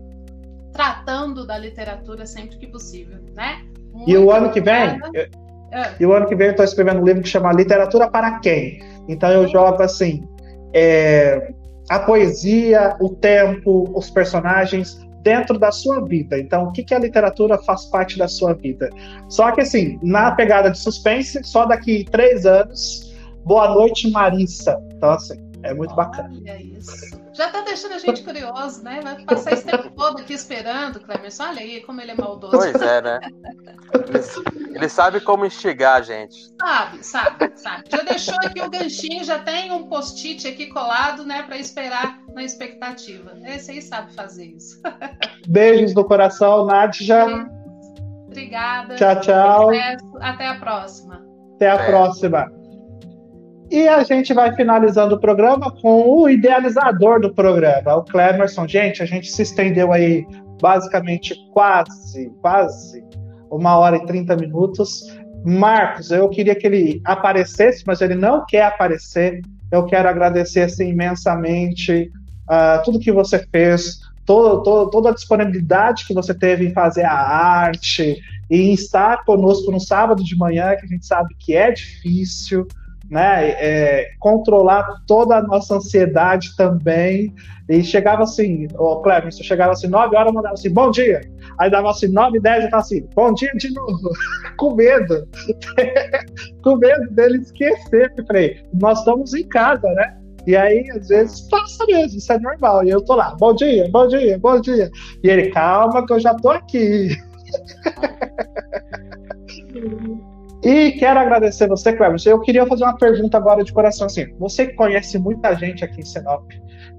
[0.73, 3.65] tratando da literatura sempre que possível, né?
[3.93, 5.27] Muito e o ano que vem, eu,
[5.73, 5.95] é.
[5.99, 8.81] e o ano que vem eu estou escrevendo um livro que chama Literatura para quem?
[9.09, 10.23] Então eu jogo assim,
[10.73, 11.53] é,
[11.89, 16.39] a poesia, o tempo, os personagens dentro da sua vida.
[16.39, 18.89] Então, o que, que a literatura faz parte da sua vida?
[19.29, 23.13] Só que, assim, na pegada de suspense, só daqui três anos,
[23.45, 24.81] Boa Noite, Marissa.
[24.93, 26.31] Então, assim, é muito Olha bacana.
[26.59, 27.20] Isso.
[27.41, 29.01] Já tá deixando a gente curioso, né?
[29.03, 31.45] Vai passar esse tempo todo aqui esperando, Clemerson.
[31.45, 32.55] Olha aí como ele é maldoso.
[32.55, 33.19] Pois é, né?
[33.95, 36.55] Ele, ele sabe como instigar a gente.
[36.61, 37.85] Sabe, sabe, sabe.
[37.89, 41.43] Já deixou aqui o ganchinho, já tem um post-it aqui colado, né?
[41.45, 43.33] Para esperar na expectativa.
[43.47, 44.79] Esse aí sabe fazer isso.
[45.49, 47.49] Beijos do coração, Nádia.
[48.27, 48.97] Obrigada.
[48.97, 49.71] Tchau, tchau.
[50.21, 51.27] Até a próxima.
[51.55, 51.87] Até a é.
[51.87, 52.60] próxima.
[53.71, 58.67] E a gente vai finalizando o programa com o idealizador do programa, o Clemerson.
[58.67, 60.27] Gente, a gente se estendeu aí
[60.61, 63.05] basicamente quase, quase
[63.49, 65.07] uma hora e trinta minutos.
[65.45, 69.41] Marcos, eu queria que ele aparecesse, mas ele não quer aparecer.
[69.71, 72.11] Eu quero agradecer assim, imensamente
[72.51, 77.05] uh, tudo que você fez, todo, todo, toda a disponibilidade que você teve em fazer
[77.05, 78.21] a arte
[78.51, 82.67] e em estar conosco no sábado de manhã, que a gente sabe que é difícil
[83.11, 87.35] né, é, controlar toda a nossa ansiedade também.
[87.69, 91.21] E chegava assim, o Cleber, chegava assim, 9 horas, mandava assim, bom dia.
[91.59, 94.11] Aí dava assim, 9 e 10 e falava assim, bom dia de novo.
[94.57, 95.29] Com medo.
[96.63, 98.13] Com medo dele esquecer.
[98.17, 100.17] Eu falei, nós estamos em casa, né?
[100.47, 102.85] E aí, às vezes, passa mesmo, isso é normal.
[102.85, 104.91] E eu tô lá, bom dia, bom dia, bom dia.
[105.23, 107.11] E ele, calma que eu já tô aqui.
[110.63, 112.21] E quero agradecer você, Cleber.
[112.27, 114.35] Eu queria fazer uma pergunta agora de coração assim.
[114.39, 116.51] Você que conhece muita gente aqui em Sinop,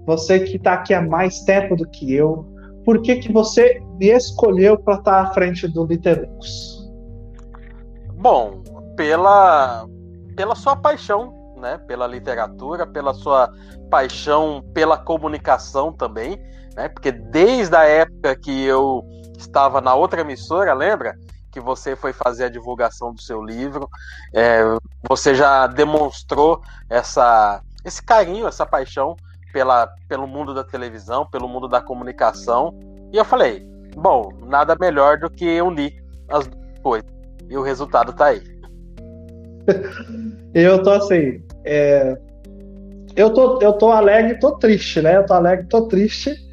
[0.05, 2.45] você que está aqui há mais tempo do que eu,
[2.83, 6.89] por que, que você me escolheu para estar tá à frente do Literux?
[8.15, 8.63] Bom,
[8.95, 9.85] pela,
[10.35, 13.49] pela sua paixão né, pela literatura, pela sua
[13.89, 16.41] paixão pela comunicação também,
[16.75, 19.03] né, porque desde a época que eu
[19.37, 21.15] estava na outra emissora, lembra?
[21.51, 23.89] Que você foi fazer a divulgação do seu livro.
[24.33, 24.61] É,
[25.07, 29.15] você já demonstrou essa, esse carinho, essa paixão
[29.51, 32.73] pela, pelo mundo da televisão, pelo mundo da comunicação.
[33.11, 33.65] E eu falei,
[33.95, 37.11] bom, nada melhor do que unir as duas coisas.
[37.49, 38.41] E o resultado está aí.
[40.53, 41.43] eu tô assim.
[41.65, 42.17] É...
[43.13, 45.17] Eu, tô, eu tô alegre, tô triste, né?
[45.17, 46.50] Eu tô alegre, tô triste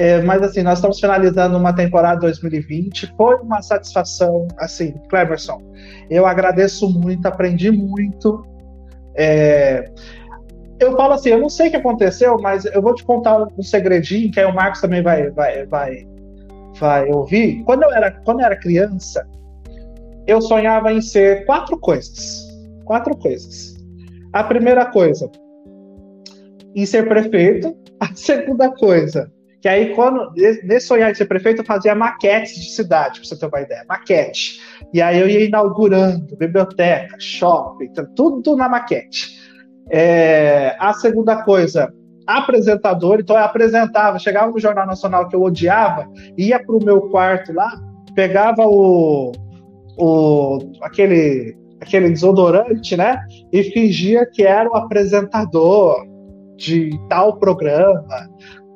[0.00, 3.12] é, mas assim, nós estamos finalizando uma temporada 2020.
[3.18, 5.60] Foi uma satisfação, assim, Cleverson.
[6.08, 8.42] Eu agradeço muito, aprendi muito.
[9.14, 9.90] É,
[10.78, 13.62] eu falo assim, eu não sei o que aconteceu, mas eu vou te contar um
[13.62, 16.08] segredinho que aí o Marcos também vai, vai, vai,
[16.78, 17.62] vai ouvir.
[17.64, 19.28] Quando eu era, quando eu era criança,
[20.26, 22.48] eu sonhava em ser quatro coisas.
[22.86, 23.74] Quatro coisas.
[24.32, 25.30] A primeira coisa,
[26.74, 27.76] em ser prefeito.
[28.00, 29.30] A segunda coisa,
[29.60, 30.32] que aí, quando,
[30.64, 33.84] nesse sonhar de ser prefeito, eu fazia maquetes de cidade, para você ter uma ideia,
[33.86, 34.60] maquete.
[34.92, 39.38] E aí eu ia inaugurando biblioteca, shopping, então, tudo na maquete.
[39.90, 41.92] É, a segunda coisa,
[42.26, 46.08] apresentador, então eu apresentava, chegava no Jornal Nacional que eu odiava,
[46.38, 47.78] ia para o meu quarto lá,
[48.14, 49.32] pegava o,
[49.98, 53.20] o aquele aquele desodorante, né?
[53.50, 56.06] E fingia que era o apresentador
[56.56, 58.28] de tal programa,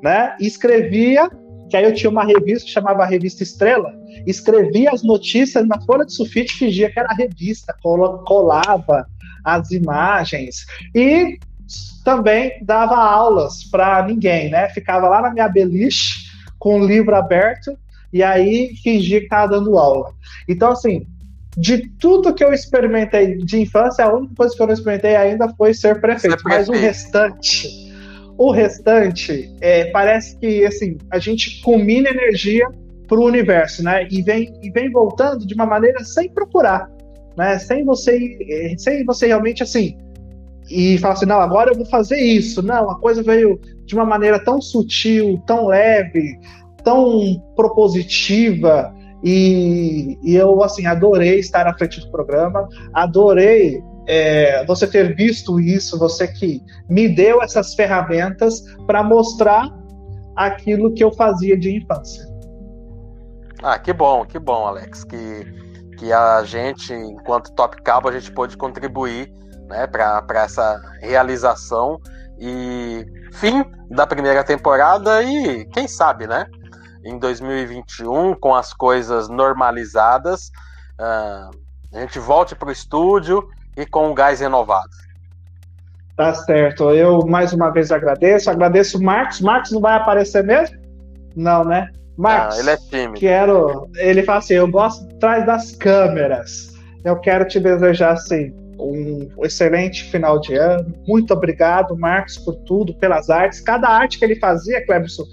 [0.05, 0.37] né?
[0.39, 1.31] E escrevia,
[1.71, 3.91] que aí eu tinha uma revista que chamava Revista Estrela,
[4.27, 9.07] escrevia as notícias na folha de sulfite, fingia que era revista, colava
[9.43, 11.39] as imagens e
[12.05, 14.69] também dava aulas para ninguém, né?
[14.69, 17.75] Ficava lá na minha beliche com o livro aberto
[18.13, 20.13] e aí fingia que estava dando aula.
[20.47, 21.07] Então, assim,
[21.57, 25.49] de tudo que eu experimentei de infância, a única coisa que eu não experimentei ainda
[25.55, 26.37] foi ser prefeito.
[26.37, 26.69] Ser prefeito.
[26.69, 27.84] Mas o restante,
[28.37, 32.69] o restante, é, parece que assim, a gente combina energia
[33.07, 34.09] para o universo, né?
[34.11, 36.91] E vem, e vem voltando de uma maneira sem procurar,
[37.37, 37.59] né?
[37.59, 39.97] Sem você, sem você realmente assim
[40.71, 42.63] e falar assim, não, agora eu vou fazer isso.
[42.63, 46.39] Não, a coisa veio de uma maneira tão sutil, tão leve,
[46.83, 54.87] tão propositiva e, e, eu, assim, adorei estar à frente do programa, adorei é, você
[54.87, 59.71] ter visto isso, você que me deu essas ferramentas para mostrar
[60.37, 62.25] aquilo que eu fazia de infância.
[63.63, 65.47] Ah, que bom, que bom, Alex, que,
[65.99, 69.33] que a gente, enquanto Top Cabo, a gente pôde contribuir
[69.69, 71.99] né, para essa realização
[72.39, 76.47] e fim da primeira temporada e quem sabe, né?
[77.05, 80.51] em 2021, com as coisas normalizadas,
[80.99, 81.51] uh,
[81.93, 84.91] a gente volte para o estúdio e com um gás renovado.
[86.17, 86.91] Tá certo.
[86.91, 88.51] Eu mais uma vez agradeço.
[88.51, 89.41] Agradeço o Marcos.
[89.41, 90.77] Marcos não vai aparecer mesmo?
[91.35, 91.91] Não, né?
[92.17, 93.19] Marcos, ah, ele é tímido.
[93.19, 93.91] Quero.
[93.97, 96.73] Ele fala assim: eu gosto atrás das câmeras.
[97.05, 100.95] Eu quero te desejar assim um excelente final de ano.
[101.07, 103.61] Muito obrigado, Marcos, por tudo, pelas artes.
[103.61, 105.25] Cada arte que ele fazia, Cleberson,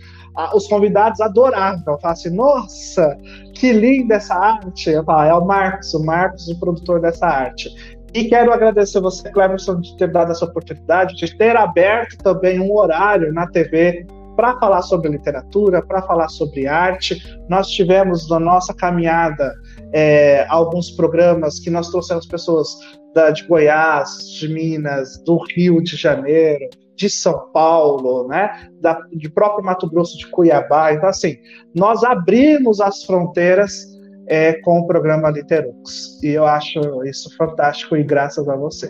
[0.53, 1.83] os convidados adoravam.
[1.83, 3.17] Falavam assim, nossa,
[3.53, 4.89] que linda essa arte.
[4.89, 7.69] Eu falo, é o Marcos, o Marcos, o produtor dessa arte.
[8.13, 12.75] E quero agradecer você, Cleverson, de ter dado essa oportunidade, de ter aberto também um
[12.75, 14.05] horário na TV
[14.35, 17.21] para falar sobre literatura, para falar sobre arte.
[17.47, 19.53] Nós tivemos na nossa caminhada
[19.93, 22.67] é, alguns programas que nós trouxemos pessoas
[23.13, 29.29] da, de Goiás, de Minas, do Rio de Janeiro, de São Paulo, né, da, de
[29.29, 30.93] próprio Mato Grosso de Cuiabá.
[30.93, 31.37] Então, assim,
[31.73, 33.90] nós abrimos as fronteiras
[34.31, 36.17] é, com o programa Literux.
[36.23, 38.89] E eu acho isso fantástico e graças a você.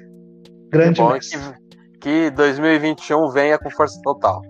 [0.69, 1.17] Grande bom
[1.99, 4.43] que, que 2021 venha com força total.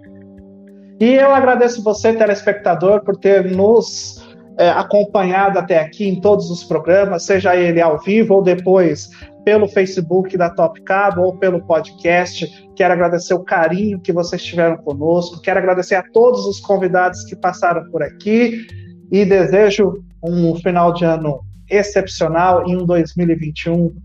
[1.00, 6.62] E eu agradeço você, telespectador, por ter nos é, acompanhado até aqui em todos os
[6.66, 9.10] programas, seja ele ao vivo ou depois
[9.46, 12.46] pelo Facebook da Top Cabo ou pelo podcast.
[12.76, 15.42] Quero agradecer o carinho que vocês tiveram conosco.
[15.42, 18.68] Quero agradecer a todos os convidados que passaram por aqui
[19.10, 23.96] e desejo um final de ano excepcional e um 2021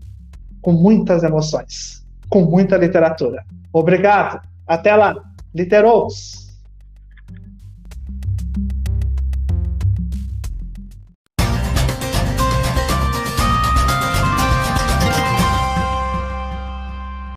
[0.61, 3.43] com muitas emoções, com muita literatura.
[3.71, 4.41] Obrigado.
[4.65, 5.15] Até lá.
[5.53, 6.46] Literous!